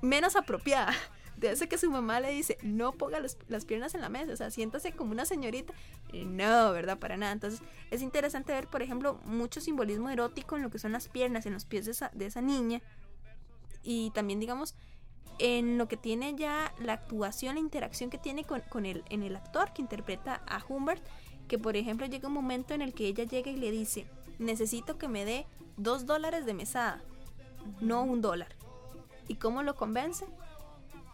menos 0.00 0.36
apropiada. 0.36 0.92
De 1.36 1.56
que 1.68 1.76
su 1.76 1.90
mamá 1.90 2.20
le 2.20 2.30
dice, 2.30 2.56
no 2.62 2.92
ponga 2.92 3.18
las 3.48 3.64
piernas 3.64 3.96
en 3.96 4.00
la 4.00 4.08
mesa, 4.08 4.32
o 4.32 4.36
sea, 4.36 4.52
siéntase 4.52 4.92
como 4.92 5.10
una 5.10 5.24
señorita. 5.24 5.74
no, 6.12 6.70
¿verdad? 6.70 7.00
Para 7.00 7.16
nada. 7.16 7.32
Entonces, 7.32 7.62
es 7.90 8.00
interesante 8.00 8.52
ver, 8.52 8.68
por 8.68 8.80
ejemplo, 8.80 9.18
mucho 9.24 9.60
simbolismo 9.60 10.08
erótico 10.08 10.54
en 10.54 10.62
lo 10.62 10.70
que 10.70 10.78
son 10.78 10.92
las 10.92 11.08
piernas, 11.08 11.44
en 11.46 11.54
los 11.54 11.64
pies 11.64 11.86
de 11.86 11.90
esa, 11.90 12.12
de 12.14 12.26
esa 12.26 12.42
niña. 12.42 12.80
Y 13.82 14.12
también, 14.12 14.38
digamos, 14.38 14.76
en 15.40 15.78
lo 15.78 15.88
que 15.88 15.96
tiene 15.96 16.36
ya 16.36 16.72
la 16.78 16.92
actuación, 16.92 17.56
la 17.56 17.60
interacción 17.60 18.08
que 18.08 18.18
tiene 18.18 18.44
con, 18.44 18.86
el, 18.86 19.02
en 19.10 19.24
el 19.24 19.34
actor 19.34 19.72
que 19.72 19.82
interpreta 19.82 20.42
a 20.46 20.62
Humbert, 20.68 21.04
que 21.52 21.58
por 21.58 21.76
ejemplo 21.76 22.06
llega 22.06 22.28
un 22.28 22.32
momento 22.32 22.72
en 22.72 22.80
el 22.80 22.94
que 22.94 23.06
ella 23.06 23.24
llega 23.24 23.50
y 23.50 23.56
le 23.56 23.70
dice, 23.70 24.06
necesito 24.38 24.96
que 24.96 25.06
me 25.06 25.26
dé 25.26 25.44
dos 25.76 26.06
dólares 26.06 26.46
de 26.46 26.54
mesada, 26.54 27.02
no 27.82 28.04
un 28.04 28.22
dólar. 28.22 28.56
¿Y 29.28 29.34
cómo 29.34 29.62
lo 29.62 29.76
convence? 29.76 30.24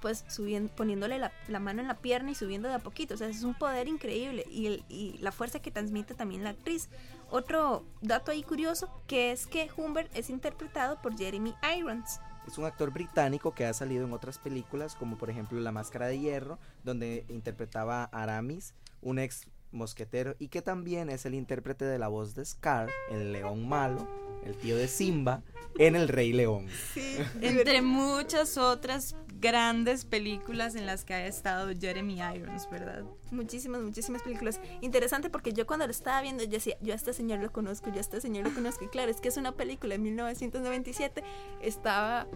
Pues 0.01 0.25
subiendo, 0.29 0.73
poniéndole 0.77 1.19
la, 1.19 1.59
mano 1.59 1.81
en 1.81 1.89
la 1.89 1.97
pierna 1.97 2.31
y 2.31 2.37
subiendo 2.37 2.69
de 2.69 2.75
a 2.75 2.79
poquito. 2.79 3.15
O 3.15 3.17
sea, 3.17 3.27
es 3.27 3.43
un 3.43 3.55
poder 3.55 3.89
increíble 3.89 4.45
y, 4.49 4.85
y 4.89 5.19
la 5.19 5.33
fuerza 5.33 5.59
que 5.59 5.73
transmite 5.73 6.15
también 6.15 6.45
la 6.45 6.51
actriz. 6.51 6.89
Otro 7.33 7.85
dato 8.01 8.31
ahí 8.31 8.45
curioso, 8.45 8.89
que 9.09 9.33
es 9.33 9.49
que 9.49 9.69
Humbert 9.77 10.17
es 10.17 10.31
interpretado 10.31 11.03
por 11.03 11.19
Jeremy 11.19 11.53
Irons 11.77 12.21
es 12.47 12.57
un 12.57 12.65
actor 12.65 12.91
británico 12.91 13.53
que 13.53 13.67
ha 13.67 13.75
salido 13.75 14.07
en 14.07 14.13
otras 14.15 14.39
películas, 14.39 14.95
como 14.95 15.19
por 15.19 15.29
ejemplo 15.29 15.61
La 15.61 15.71
Máscara 15.71 16.07
de 16.07 16.19
Hierro, 16.19 16.59
donde 16.83 17.27
interpretaba 17.29 18.05
a 18.05 18.23
Aramis, 18.23 18.73
un 19.03 19.19
ex 19.19 19.47
mosquetero, 19.73 20.35
y 20.39 20.49
que 20.49 20.63
también 20.63 21.11
es 21.11 21.27
el 21.27 21.35
intérprete 21.35 21.85
de 21.85 21.99
la 21.99 22.09
voz 22.09 22.35
de 22.35 22.45
Scar, 22.45 22.91
el 23.11 23.33
león 23.33 23.69
malo, 23.69 24.07
el 24.45 24.57
tío 24.57 24.77
de 24.77 24.89
Simba, 24.89 25.43
en 25.79 25.97
El 25.97 26.09
Rey 26.09 26.33
León. 26.33 26.67
Entre 27.41 27.83
muchas 27.83 28.57
otras 28.59 29.15
grandes 29.41 30.05
películas 30.05 30.75
en 30.75 30.87
las 30.87 31.05
que 31.05 31.15
ha 31.15 31.27
estado 31.27 31.71
Jeremy 31.79 32.21
Irons, 32.35 32.69
¿verdad? 32.71 33.05
Muchísimas, 33.31 33.83
muchísimas 33.83 34.23
películas. 34.23 34.61
Interesante 34.81 35.31
porque 35.31 35.53
yo 35.53 35.67
cuando 35.67 35.87
lo 35.87 35.93
estaba 35.93 36.21
viendo, 36.21 36.43
yo 36.45 36.51
decía, 36.51 36.77
yo 36.81 36.93
a 36.93 36.97
este 36.97 37.13
señor 37.13 37.39
lo 37.41 37.53
conozco, 37.53 37.91
yo 37.91 37.99
a 37.99 38.01
este 38.01 38.21
señor 38.21 38.49
lo 38.49 38.55
conozco. 38.55 38.85
Y 38.85 38.89
claro, 38.89 39.11
es 39.11 39.21
que 39.21 39.29
es 39.29 39.37
una 39.37 39.53
película 39.53 39.95
de 39.95 39.99
1997. 39.99 41.23
Estaba, 41.63 42.27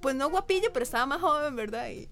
pues 0.00 0.16
no 0.16 0.28
guapillo, 0.30 0.72
pero 0.72 0.82
estaba 0.82 1.06
más 1.06 1.20
joven, 1.20 1.54
¿verdad? 1.54 1.90
Y 1.90 2.08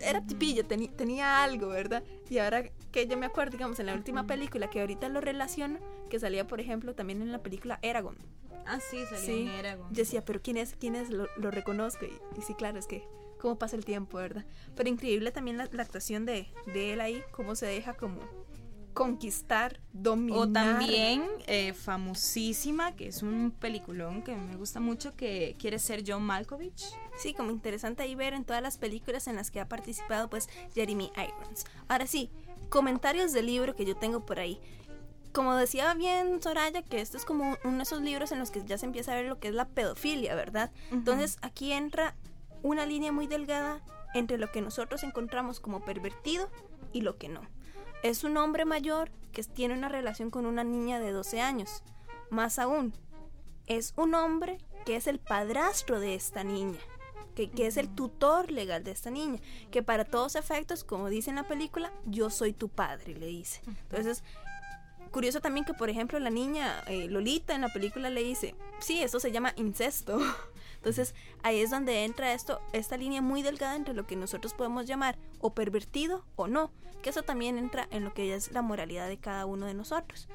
era 0.00 0.24
tipillo, 0.24 0.64
tenía 0.64 1.42
algo, 1.42 1.68
¿verdad? 1.68 2.02
Y 2.28 2.38
ahora 2.38 2.64
que 2.92 3.06
yo 3.06 3.16
me 3.16 3.26
acuerdo, 3.26 3.52
digamos, 3.52 3.78
en 3.80 3.86
la 3.86 3.94
última 3.94 4.26
película, 4.26 4.70
que 4.70 4.80
ahorita 4.80 5.08
lo 5.08 5.20
relaciono, 5.20 5.78
que 6.08 6.18
salía, 6.18 6.46
por 6.46 6.60
ejemplo, 6.60 6.94
también 6.94 7.22
en 7.22 7.32
la 7.32 7.42
película 7.42 7.78
Eragon. 7.82 8.16
Ah, 8.66 8.80
sí, 8.80 8.98
salía 9.10 9.40
en 9.40 9.48
Eragon. 9.48 9.88
Yo 9.90 9.96
decía, 9.96 10.24
pero 10.24 10.40
¿quién 10.42 10.56
es? 10.56 10.74
¿Quién 10.78 10.94
es? 10.94 11.10
Lo, 11.10 11.26
reconozco. 11.50 12.06
Y, 12.06 12.42
sí, 12.42 12.54
claro, 12.54 12.78
es 12.78 12.86
que 12.86 13.04
cómo 13.40 13.58
pasa 13.58 13.76
el 13.76 13.84
tiempo, 13.84 14.18
¿verdad? 14.18 14.44
Pero 14.74 14.88
increíble 14.88 15.30
también 15.30 15.56
la, 15.56 15.64
actuación 15.64 16.26
de, 16.26 16.48
de 16.66 16.92
él 16.92 17.00
ahí, 17.00 17.22
cómo 17.30 17.54
se 17.54 17.66
deja 17.66 17.94
como 17.94 18.20
conquistar, 18.98 19.78
dominar. 19.92 20.38
O 20.40 20.48
también 20.50 21.22
eh, 21.46 21.72
famosísima, 21.72 22.96
que 22.96 23.06
es 23.06 23.22
un 23.22 23.52
peliculón 23.52 24.24
que 24.24 24.34
me 24.34 24.56
gusta 24.56 24.80
mucho, 24.80 25.14
que 25.14 25.54
quiere 25.56 25.78
ser 25.78 26.02
John 26.04 26.24
Malkovich. 26.24 26.82
Sí, 27.16 27.32
como 27.32 27.52
interesante 27.52 28.02
ahí 28.02 28.16
ver 28.16 28.34
en 28.34 28.44
todas 28.44 28.60
las 28.60 28.76
películas 28.76 29.28
en 29.28 29.36
las 29.36 29.52
que 29.52 29.60
ha 29.60 29.68
participado 29.68 30.28
pues 30.28 30.48
Jeremy 30.74 31.12
Irons. 31.14 31.64
Ahora 31.86 32.08
sí, 32.08 32.28
comentarios 32.70 33.32
del 33.32 33.46
libro 33.46 33.76
que 33.76 33.84
yo 33.84 33.94
tengo 33.96 34.26
por 34.26 34.40
ahí. 34.40 34.58
Como 35.32 35.54
decía 35.54 35.94
bien 35.94 36.42
Soraya, 36.42 36.82
que 36.82 37.00
esto 37.00 37.18
es 37.18 37.24
como 37.24 37.56
uno 37.62 37.76
de 37.76 37.82
esos 37.84 38.02
libros 38.02 38.32
en 38.32 38.40
los 38.40 38.50
que 38.50 38.64
ya 38.64 38.78
se 38.78 38.86
empieza 38.86 39.12
a 39.12 39.14
ver 39.14 39.26
lo 39.26 39.38
que 39.38 39.46
es 39.46 39.54
la 39.54 39.68
pedofilia, 39.68 40.34
¿verdad? 40.34 40.72
Entonces 40.90 41.36
aquí 41.40 41.70
entra 41.70 42.16
una 42.64 42.84
línea 42.84 43.12
muy 43.12 43.28
delgada 43.28 43.80
entre 44.12 44.38
lo 44.38 44.50
que 44.50 44.60
nosotros 44.60 45.04
encontramos 45.04 45.60
como 45.60 45.84
pervertido 45.84 46.50
y 46.92 47.02
lo 47.02 47.16
que 47.16 47.28
no. 47.28 47.42
Es 48.02 48.24
un 48.24 48.36
hombre 48.36 48.64
mayor 48.64 49.10
que 49.32 49.42
tiene 49.42 49.74
una 49.74 49.88
relación 49.88 50.30
con 50.30 50.46
una 50.46 50.64
niña 50.64 51.00
de 51.00 51.12
12 51.12 51.40
años. 51.40 51.82
Más 52.30 52.58
aún, 52.58 52.92
es 53.66 53.92
un 53.96 54.14
hombre 54.14 54.58
que 54.84 54.96
es 54.96 55.06
el 55.06 55.18
padrastro 55.18 56.00
de 56.00 56.14
esta 56.14 56.44
niña, 56.44 56.78
que, 57.34 57.50
es 57.56 57.76
el 57.76 57.94
tutor 57.94 58.50
legal 58.50 58.84
de 58.84 58.90
esta 58.90 59.10
niña, 59.10 59.40
que 59.70 59.82
para 59.82 60.04
todos 60.04 60.36
efectos, 60.36 60.84
como 60.84 61.08
dice 61.08 61.30
en 61.30 61.36
la 61.36 61.46
película, 61.46 61.92
yo 62.06 62.30
soy 62.30 62.52
tu 62.52 62.68
padre, 62.68 63.14
le 63.14 63.26
dice. 63.26 63.60
Entonces, 63.66 64.22
Curioso 65.10 65.40
también 65.40 65.64
que, 65.64 65.72
por 65.72 65.88
ejemplo, 65.88 66.18
la 66.18 66.30
niña 66.30 66.82
eh, 66.86 67.08
Lolita 67.08 67.54
en 67.54 67.62
la 67.62 67.72
película 67.72 68.10
le 68.10 68.22
dice, 68.22 68.54
sí, 68.78 69.00
eso 69.00 69.20
se 69.20 69.32
llama 69.32 69.54
incesto. 69.56 70.20
Entonces 70.76 71.14
ahí 71.42 71.60
es 71.60 71.70
donde 71.70 72.04
entra 72.04 72.34
esto, 72.34 72.60
esta 72.72 72.96
línea 72.96 73.22
muy 73.22 73.42
delgada 73.42 73.74
entre 73.74 73.94
lo 73.94 74.06
que 74.06 74.16
nosotros 74.16 74.54
podemos 74.54 74.86
llamar 74.86 75.18
o 75.40 75.54
pervertido 75.54 76.24
o 76.36 76.46
no, 76.46 76.72
que 77.02 77.10
eso 77.10 77.22
también 77.22 77.58
entra 77.58 77.88
en 77.90 78.04
lo 78.04 78.14
que 78.14 78.34
es 78.34 78.52
la 78.52 78.62
moralidad 78.62 79.08
de 79.08 79.18
cada 79.18 79.46
uno 79.46 79.66
de 79.66 79.74
nosotros. 79.74 80.28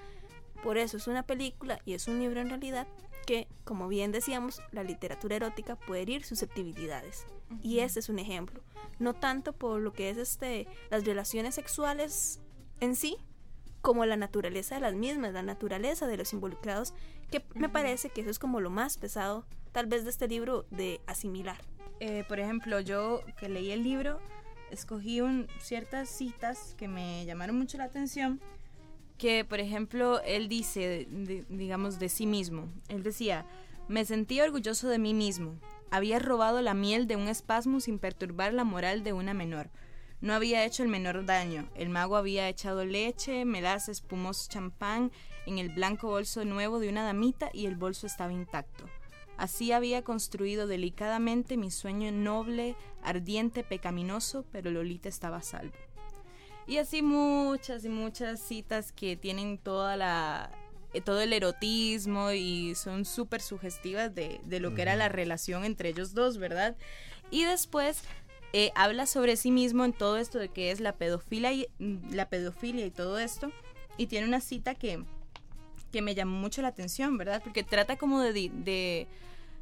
Por 0.63 0.77
eso 0.77 0.97
es 0.97 1.07
una 1.07 1.23
película 1.23 1.79
y 1.85 1.93
es 1.93 2.07
un 2.07 2.19
libro 2.19 2.39
en 2.39 2.49
realidad 2.49 2.87
que, 3.25 3.47
como 3.63 3.87
bien 3.87 4.11
decíamos, 4.11 4.61
la 4.71 4.83
literatura 4.83 5.35
erótica 5.35 5.75
puede 5.75 6.01
herir 6.03 6.23
susceptibilidades. 6.23 7.25
Y 7.61 7.79
este 7.79 7.99
es 7.99 8.09
un 8.09 8.19
ejemplo. 8.19 8.61
No 8.99 9.13
tanto 9.13 9.53
por 9.53 9.81
lo 9.81 9.93
que 9.93 10.09
es 10.09 10.17
este 10.17 10.67
las 10.89 11.05
relaciones 11.05 11.55
sexuales 11.55 12.39
en 12.79 12.95
sí, 12.95 13.17
como 13.81 14.05
la 14.05 14.15
naturaleza 14.15 14.75
de 14.75 14.81
las 14.81 14.93
mismas, 14.93 15.33
la 15.33 15.43
naturaleza 15.43 16.07
de 16.07 16.17
los 16.17 16.31
involucrados, 16.31 16.93
que 17.29 17.45
me 17.53 17.69
parece 17.69 18.09
que 18.09 18.21
eso 18.21 18.29
es 18.29 18.39
como 18.39 18.61
lo 18.61 18.69
más 18.69 18.97
pesado, 18.97 19.45
tal 19.71 19.87
vez, 19.87 20.05
de 20.05 20.09
este 20.09 20.27
libro 20.27 20.65
de 20.71 21.01
asimilar. 21.05 21.57
Eh, 21.99 22.23
por 22.27 22.39
ejemplo, 22.39 22.79
yo 22.79 23.21
que 23.37 23.49
leí 23.49 23.71
el 23.71 23.83
libro, 23.83 24.19
escogí 24.73 25.21
un, 25.21 25.47
ciertas 25.59 26.09
citas 26.09 26.75
que 26.77 26.87
me 26.87 27.25
llamaron 27.25 27.57
mucho 27.57 27.77
la 27.77 27.85
atención, 27.85 28.41
que 29.17 29.45
por 29.45 29.59
ejemplo, 29.59 30.21
él 30.23 30.49
dice, 30.49 31.07
digamos, 31.49 31.99
de 31.99 32.09
sí 32.09 32.25
mismo, 32.25 32.67
él 32.89 33.03
decía, 33.03 33.45
me 33.87 34.03
sentí 34.05 34.41
orgulloso 34.41 34.89
de 34.89 34.99
mí 34.99 35.13
mismo, 35.13 35.55
había 35.91 36.19
robado 36.19 36.61
la 36.61 36.73
miel 36.73 37.07
de 37.07 37.15
un 37.15 37.27
espasmo 37.27 37.79
sin 37.79 37.99
perturbar 37.99 38.53
la 38.53 38.63
moral 38.63 39.03
de 39.03 39.13
una 39.13 39.33
menor. 39.33 39.69
No 40.21 40.33
había 40.33 40.65
hecho 40.65 40.83
el 40.83 40.89
menor 40.89 41.25
daño. 41.25 41.69
El 41.75 41.89
mago 41.89 42.15
había 42.15 42.47
echado 42.47 42.85
leche, 42.85 43.43
melaza, 43.43 43.91
espumoso 43.91 44.49
champán 44.49 45.11
en 45.45 45.59
el 45.59 45.69
blanco 45.69 46.07
bolso 46.07 46.45
nuevo 46.45 46.79
de 46.79 46.89
una 46.89 47.03
damita 47.03 47.49
y 47.53 47.65
el 47.65 47.75
bolso 47.75 48.07
estaba 48.07 48.31
intacto. 48.31 48.85
Así 49.37 49.71
había 49.71 50.03
construido 50.03 50.67
delicadamente 50.67 51.57
mi 51.57 51.71
sueño 51.71 52.11
noble, 52.11 52.75
ardiente, 53.01 53.63
pecaminoso, 53.63 54.45
pero 54.51 54.71
Lolita 54.71 55.09
estaba 55.09 55.37
a 55.37 55.41
salvo. 55.41 55.73
Y 56.67 56.77
así 56.77 57.01
muchas 57.01 57.83
y 57.83 57.89
muchas 57.89 58.39
citas 58.39 58.91
que 58.91 59.17
tienen 59.17 59.57
toda 59.57 59.97
la 59.97 60.51
eh, 60.93 61.01
todo 61.01 61.21
el 61.21 61.33
erotismo 61.33 62.31
y 62.31 62.75
son 62.75 63.03
súper 63.03 63.41
sugestivas 63.41 64.13
de, 64.13 64.39
lo 64.59 64.75
que 64.75 64.83
era 64.83 64.95
la 64.95 65.09
relación 65.09 65.65
entre 65.65 65.89
ellos 65.89 66.13
dos, 66.13 66.37
¿verdad? 66.37 66.75
Y 67.31 67.45
después 67.45 68.03
eh, 68.53 68.71
habla 68.75 69.07
sobre 69.07 69.35
sí 69.35 69.49
mismo 69.49 69.85
en 69.85 69.93
todo 69.93 70.17
esto 70.17 70.37
de 70.37 70.49
que 70.49 70.69
es 70.69 70.79
la 70.79 70.93
pedofilia 70.93 71.51
y, 71.51 71.67
mm, 71.79 72.13
la 72.13 72.29
pedofilia 72.29 72.85
y 72.85 72.91
todo 72.91 73.17
esto. 73.17 73.51
Y 73.97 74.05
tiene 74.05 74.27
una 74.27 74.39
cita 74.39 74.75
que, 74.75 75.03
que 75.91 76.03
me 76.03 76.13
llamó 76.13 76.37
mucho 76.37 76.61
la 76.61 76.67
atención, 76.67 77.17
¿verdad? 77.17 77.41
Porque 77.43 77.63
trata 77.63 77.97
como 77.97 78.21
de, 78.21 78.51
de, 78.53 79.07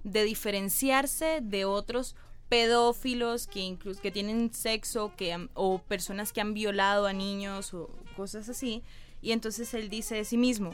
de 0.04 0.24
diferenciarse 0.24 1.40
de 1.42 1.66
otros 1.66 2.16
pedófilos 2.50 3.48
que 3.48 3.62
incluso 3.62 4.02
que 4.02 4.12
tienen 4.12 4.54
sexo 4.54 5.14
que 5.16 5.48
o 5.54 5.80
personas 5.80 6.34
que 6.34 6.42
han 6.42 6.54
violado 6.54 7.08
a 7.08 7.14
niños 7.14 7.74
o 7.74 7.90
cosas 8.16 8.50
así. 8.50 8.84
Y 9.22 9.32
entonces 9.32 9.74
él 9.74 9.90
dice 9.90 10.16
de 10.16 10.26
sí 10.26 10.38
mismo 10.38 10.74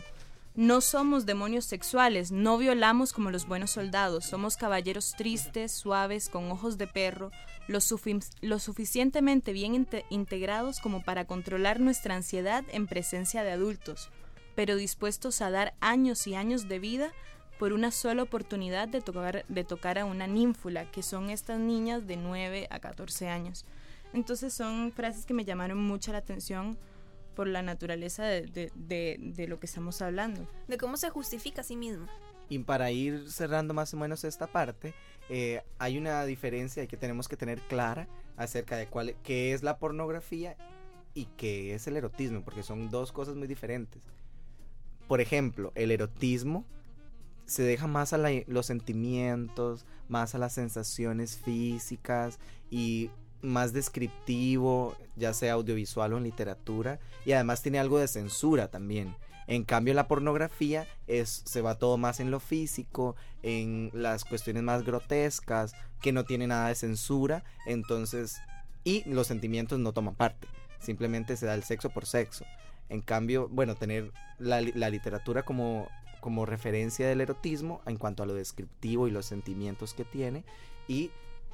no 0.57 0.81
somos 0.81 1.27
demonios 1.27 1.65
sexuales, 1.65 2.31
no 2.31 2.57
violamos 2.57 3.13
como 3.13 3.29
los 3.29 3.47
buenos 3.47 3.69
soldados, 3.69 4.25
somos 4.25 4.57
caballeros 4.57 5.13
tristes, 5.15 5.71
suaves, 5.71 6.29
con 6.29 6.49
ojos 6.49 6.79
de 6.79 6.87
perro, 6.87 7.29
lo, 7.67 7.79
suficientemente 7.79 9.53
bien 9.53 9.87
integrados 10.09 10.79
como 10.79 11.03
para 11.03 11.25
controlar 11.25 11.79
nuestra 11.79 12.15
ansiedad 12.15 12.63
en 12.71 12.87
presencia 12.87 13.43
de 13.43 13.51
adultos, 13.51 14.09
pero 14.55 14.75
dispuestos 14.75 15.41
a 15.41 15.51
dar 15.51 15.75
años 15.79 16.25
y 16.25 16.33
años 16.33 16.67
de 16.67 16.79
vida 16.79 17.13
por 17.57 17.73
una 17.73 17.91
sola 17.91 18.23
oportunidad 18.23 18.87
de 18.87 19.01
tocar, 19.01 19.45
de 19.47 19.63
tocar 19.63 19.97
a 19.99 20.05
una 20.05 20.27
ninfula, 20.27 20.89
que 20.91 21.03
son 21.03 21.29
estas 21.29 21.59
niñas 21.59 22.05
de 22.07 22.17
9 22.17 22.67
a 22.69 22.79
14 22.79 23.29
años. 23.29 23.65
Entonces 24.13 24.53
son 24.53 24.91
frases 24.91 25.25
que 25.25 25.33
me 25.33 25.45
llamaron 25.45 25.77
mucho 25.77 26.11
la 26.11 26.19
atención 26.19 26.77
por 27.35 27.47
la 27.47 27.61
naturaleza 27.61 28.23
de, 28.23 29.45
lo 29.47 29.59
que 29.59 29.65
estamos 29.65 30.01
hablando. 30.01 30.47
De 30.67 30.77
cómo 30.77 30.97
se 30.97 31.09
justifica 31.09 31.61
a 31.61 31.63
sí 31.63 31.75
mismo. 31.75 32.07
Y 32.49 32.59
para 32.59 32.89
ir 32.91 33.29
cerrando 33.29 33.73
más 33.73 33.93
o 33.93 33.97
menos 33.97 34.23
esta 34.23 34.47
parte, 34.47 34.93
eh, 35.29 35.61
hay 35.77 35.97
una 35.97 36.25
diferencia 36.25 36.87
que 36.87 36.97
tenemos 36.97 37.27
que 37.27 37.37
tener 37.37 37.61
clara 37.61 38.07
acerca 38.37 38.77
de 38.77 38.87
cuál, 38.87 39.15
qué 39.21 39.53
es 39.53 39.61
la 39.61 39.77
pornografía 39.77 40.55
y 41.13 41.25
qué 41.37 41.75
es 41.75 41.85
el 41.87 41.97
erotismo, 41.97 42.41
porque 42.43 42.63
son 42.63 42.89
dos 42.89 43.11
cosas 43.11 43.35
muy 43.35 43.47
diferentes. 43.47 44.01
Por 45.07 45.21
ejemplo, 45.21 45.71
el 45.75 45.91
erotismo 45.91 46.65
se 47.47 47.63
deja 47.63 47.87
más 47.87 48.13
a 48.13 48.19
los 48.47 48.65
sentimientos, 48.65 49.85
más 50.09 50.35
a 50.35 50.37
las 50.37 50.53
sensaciones 50.53 51.37
físicas 51.37 52.39
y 52.69 53.09
más 53.41 53.73
descriptivo, 53.73 54.95
ya 55.15 55.33
sea 55.33 55.53
audiovisual 55.53 56.13
o 56.13 56.17
en 56.17 56.23
literatura, 56.23 56.99
y 57.25 57.31
además 57.31 57.61
tiene 57.61 57.79
algo 57.79 57.99
de 57.99 58.07
censura 58.07 58.69
también. 58.69 59.15
En 59.47 59.63
cambio, 59.63 59.93
la 59.93 60.09
pornografía 60.09 60.85
es, 61.07 61.43
se 61.45 61.61
va 61.61 61.79
todo 61.79 61.97
más 61.97 62.19
en 62.19 62.31
lo 62.31 62.41
físico, 62.41 63.15
en 63.43 63.91
las 63.93 64.25
cuestiones 64.25 64.63
más 64.63 64.83
grotescas, 64.83 65.73
que 66.01 66.11
no 66.11 66.25
tiene 66.25 66.47
nada 66.47 66.67
de 66.67 66.75
censura, 66.75 67.45
entonces, 67.65 68.39
y 68.83 69.09
los 69.09 69.27
sentimientos 69.27 69.79
no 69.79 69.93
toman 69.93 70.15
parte, 70.15 70.47
simplemente 70.79 71.37
se 71.37 71.45
da 71.45 71.53
el 71.53 71.63
sexo 71.63 71.89
por 71.91 72.05
sexo. 72.05 72.45
En 72.89 73.01
cambio, 73.01 73.47
bueno, 73.49 73.75
tener 73.75 74.11
la, 74.37 74.61
la 74.61 74.89
literatura 74.89 75.43
como, 75.43 75.87
como 76.19 76.45
referencia 76.45 77.07
del 77.07 77.21
erotismo 77.21 77.81
en 77.85 77.97
cuanto 77.97 78.23
a 78.23 78.25
lo 78.25 78.33
descriptivo 78.33 79.07
y 79.07 79.11
los 79.11 79.25
sentimientos 79.25 79.93
que 79.93 80.05
tiene, 80.05 80.43
y 80.87 81.11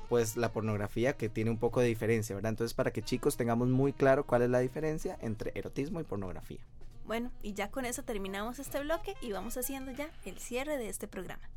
pues 0.10 0.38
la 0.38 0.52
pornografía 0.52 1.18
que 1.18 1.30
tiene 1.30 1.50
un 1.50 1.58
poco 1.58 1.82
de 1.82 1.88
diferencia, 1.88 2.36
¿verdad? 2.36 2.52
Entonces 2.52 2.74
para 2.74 2.92
que 2.92 3.02
chicos 3.02 3.38
tengamos 3.38 3.70
muy 3.70 3.94
claro 3.94 4.26
cuál 4.26 4.44
es 4.44 4.50
la 4.50 4.60
diferencia 4.60 5.18
entre 5.22 5.52
erotismo 5.56 6.00
y 6.00 6.04
pornografía. 6.04 6.60
Bueno, 7.06 7.32
y 7.42 7.54
ya 7.54 7.70
con 7.70 7.86
eso 7.86 8.04
terminamos 8.04 8.60
este 8.60 8.80
bloque 8.80 9.16
y 9.22 9.32
vamos 9.32 9.58
haciendo 9.58 9.92
ya 9.92 10.10
el 10.26 10.40
cierre 10.40 10.78
de 10.78 10.90
este 10.90 11.08
programa. 11.08 11.50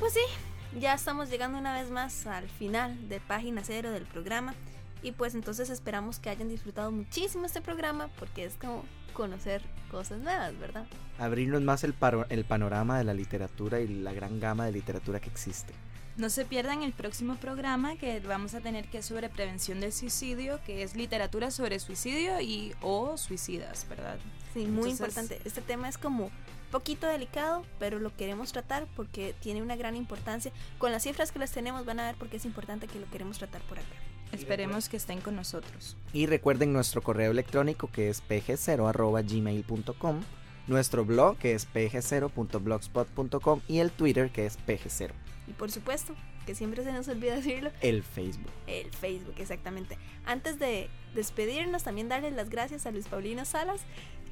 Pues 0.00 0.12
sí, 0.12 0.78
ya 0.80 0.94
estamos 0.94 1.28
llegando 1.28 1.58
una 1.58 1.74
vez 1.74 1.90
más 1.90 2.26
al 2.26 2.48
final 2.48 3.08
de 3.08 3.20
página 3.20 3.62
cero 3.64 3.90
del 3.90 4.04
programa. 4.04 4.54
Y 5.02 5.12
pues 5.12 5.34
entonces 5.34 5.70
esperamos 5.70 6.18
que 6.18 6.30
hayan 6.30 6.48
disfrutado 6.48 6.90
muchísimo 6.90 7.46
este 7.46 7.60
programa 7.60 8.08
porque 8.18 8.44
es 8.44 8.54
como 8.54 8.84
conocer 9.12 9.62
cosas 9.90 10.20
nuevas, 10.20 10.58
¿verdad? 10.58 10.86
Abrirnos 11.18 11.62
más 11.62 11.84
el, 11.84 11.94
el 12.28 12.44
panorama 12.44 12.98
de 12.98 13.04
la 13.04 13.14
literatura 13.14 13.80
y 13.80 13.88
la 13.88 14.12
gran 14.12 14.40
gama 14.40 14.66
de 14.66 14.72
literatura 14.72 15.20
que 15.20 15.28
existe. 15.28 15.72
No 16.16 16.30
se 16.30 16.44
pierdan 16.44 16.82
el 16.82 16.92
próximo 16.92 17.36
programa 17.36 17.96
que 17.96 18.18
vamos 18.18 18.54
a 18.54 18.60
tener 18.60 18.88
que 18.88 18.98
es 18.98 19.06
sobre 19.06 19.28
prevención 19.28 19.78
del 19.78 19.92
suicidio, 19.92 20.58
que 20.66 20.82
es 20.82 20.96
literatura 20.96 21.52
sobre 21.52 21.78
suicidio 21.78 22.40
y 22.40 22.74
o 22.80 23.16
suicidas, 23.16 23.86
¿verdad? 23.88 24.18
Sí, 24.52 24.66
muy 24.66 24.90
importante. 24.90 25.40
Este 25.44 25.60
tema 25.60 25.88
es 25.88 25.96
como 25.96 26.32
poquito 26.72 27.06
delicado, 27.06 27.64
pero 27.78 28.00
lo 28.00 28.14
queremos 28.16 28.52
tratar 28.52 28.88
porque 28.96 29.34
tiene 29.40 29.62
una 29.62 29.76
gran 29.76 29.94
importancia. 29.94 30.50
Con 30.78 30.90
las 30.90 31.04
cifras 31.04 31.30
que 31.30 31.38
les 31.38 31.52
tenemos 31.52 31.84
van 31.84 32.00
a 32.00 32.06
ver 32.06 32.16
por 32.16 32.28
qué 32.28 32.38
es 32.38 32.44
importante 32.44 32.88
que 32.88 32.98
lo 32.98 33.08
queremos 33.10 33.38
tratar 33.38 33.62
por 33.62 33.78
acá. 33.78 33.94
Esperemos 34.32 34.88
que 34.88 34.96
estén 34.96 35.20
con 35.20 35.36
nosotros. 35.36 35.96
Y 36.12 36.26
recuerden 36.26 36.72
nuestro 36.72 37.02
correo 37.02 37.30
electrónico 37.30 37.90
que 37.90 38.08
es 38.08 38.22
pg0.gmail.com, 38.28 40.20
nuestro 40.66 41.04
blog 41.04 41.38
que 41.38 41.54
es 41.54 41.68
pg0.blogspot.com 41.72 43.60
y 43.68 43.78
el 43.78 43.90
Twitter 43.90 44.30
que 44.30 44.46
es 44.46 44.58
pg0. 44.66 45.10
Y 45.46 45.52
por 45.52 45.70
supuesto, 45.70 46.14
que 46.48 46.54
siempre 46.54 46.82
se 46.82 46.92
nos 46.92 47.08
olvida 47.08 47.36
decirlo. 47.36 47.70
El 47.80 48.02
Facebook. 48.02 48.50
El 48.66 48.90
Facebook, 48.90 49.34
exactamente. 49.38 49.98
Antes 50.24 50.58
de 50.58 50.88
despedirnos, 51.14 51.82
también 51.84 52.08
darles 52.08 52.32
las 52.34 52.48
gracias 52.48 52.86
a 52.86 52.90
Luis 52.90 53.06
Paulino 53.06 53.44
Salas, 53.44 53.82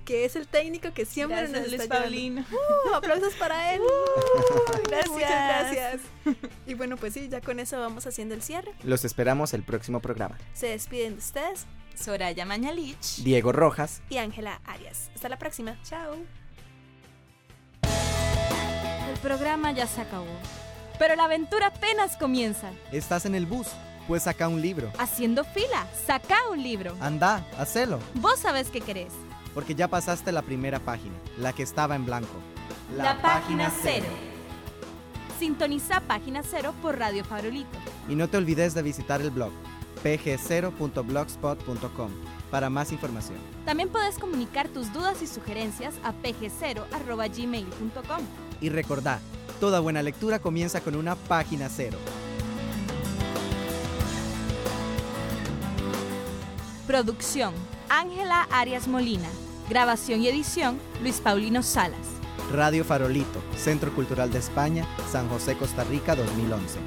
que 0.07 0.25
es 0.25 0.37
el 0.37 0.47
técnico 0.47 0.95
que 0.95 1.05
siempre 1.05 1.37
gracias, 1.37 1.61
nos 1.61 1.69
Luis 1.69 1.83
está. 1.83 2.07
Uh, 2.07 2.95
aplausos 2.95 3.35
para 3.35 3.75
él. 3.75 3.83
Uh, 4.47 4.89
gracias. 4.89 5.11
Muchas 5.11 5.31
gracias. 5.31 6.01
Y 6.67 6.75
bueno, 6.75 6.97
pues 6.97 7.15
sí, 7.15 7.29
ya 7.29 7.41
con 7.41 7.59
eso 7.59 7.79
vamos 7.79 8.07
haciendo 8.07 8.35
el 8.35 8.43
cierre. 8.43 8.73
Los 8.85 9.05
esperamos 9.05 9.53
el 9.55 9.63
próximo 9.63 10.01
programa. 10.01 10.39
Se 10.55 10.69
despiden 10.69 11.15
de 11.15 11.19
ustedes. 11.19 11.67
Soraya 11.95 12.45
Mañalich, 12.45 13.23
Diego 13.23 13.53
Rojas 13.53 14.03
y 14.09 14.19
Ángela 14.19 14.61
Arias. 14.67 15.11
Hasta 15.15 15.29
la 15.29 15.39
próxima. 15.39 15.77
Chao. 15.83 16.17
El 17.83 19.19
programa 19.21 19.73
ya 19.73 19.87
se 19.87 20.03
acabó. 20.03 20.27
Pero 20.99 21.17
la 21.17 21.25
aventura 21.25 21.69
apenas 21.69 22.17
comienza. 22.17 22.71
Estás 22.93 23.27
en 23.27 23.35
el 23.35 23.47
bus. 23.47 23.69
Pues 24.07 24.23
saca 24.23 24.47
un 24.47 24.63
libro. 24.63 24.93
Haciendo 24.99 25.43
fila, 25.45 25.87
saca 26.07 26.37
un 26.51 26.63
libro. 26.63 26.97
Anda, 27.01 27.47
hacelo. 27.59 27.99
Vos 28.15 28.39
sabés 28.39 28.69
qué 28.69 28.81
querés 28.81 29.13
porque 29.57 29.75
ya 29.75 29.89
pasaste 29.89 30.31
la 30.33 30.43
primera 30.43 30.79
página, 30.79 31.15
la 31.39 31.55
que 31.55 31.63
estaba 31.63 31.97
en 31.97 32.05
blanco. 32.05 32.29
La, 32.95 33.23
página 33.23 33.73
cero. 33.83 34.05
Sintoniza 35.39 36.03
Página 36.03 36.43
Cero 36.43 36.75
por 36.83 36.99
Radio 36.99 37.25
Farolito. 37.25 37.79
Y 38.07 38.17
no 38.17 38.29
te 38.29 38.37
olvides 38.37 38.75
de 38.75 38.83
visitar 38.83 39.23
el 39.23 39.31
blog 39.31 39.53
pg0.blogspot.com 40.05 42.11
para 42.51 42.69
más 42.69 42.93
información. 42.93 43.39
También 43.65 43.89
puedes 43.89 44.19
comunicar 44.19 44.69
tus 44.69 44.93
dudas 44.93 45.23
y 45.23 45.27
sugerencias 45.27 45.95
a 46.05 46.13
pg0.gmail.com. 46.13 48.21
Y 48.61 48.69
recordá, 48.69 49.21
toda 49.59 49.81
buena 49.81 50.03
lectura 50.03 50.39
comienza 50.39 50.83
con 50.83 50.97
una 50.97 51.17
página 51.17 51.71
cero. 51.71 51.97
Producción, 56.87 57.55
Ángela 57.89 58.47
Arias 58.51 58.87
Molina. 58.87 59.31
Grabación 59.69 60.23
y 60.23 60.29
edición, 60.29 60.79
Luis 61.03 61.21
Paulino 61.21 61.61
Salas. 61.61 61.99
Radio 62.53 62.85
Farolito, 62.85 63.43
Centro 63.57 63.93
Cultural 63.93 64.31
de 64.31 64.39
España, 64.39 64.87
San 65.11 65.29
José, 65.29 65.57
Costa 65.57 65.83
Rica 65.83 66.15
2011. 66.15 66.79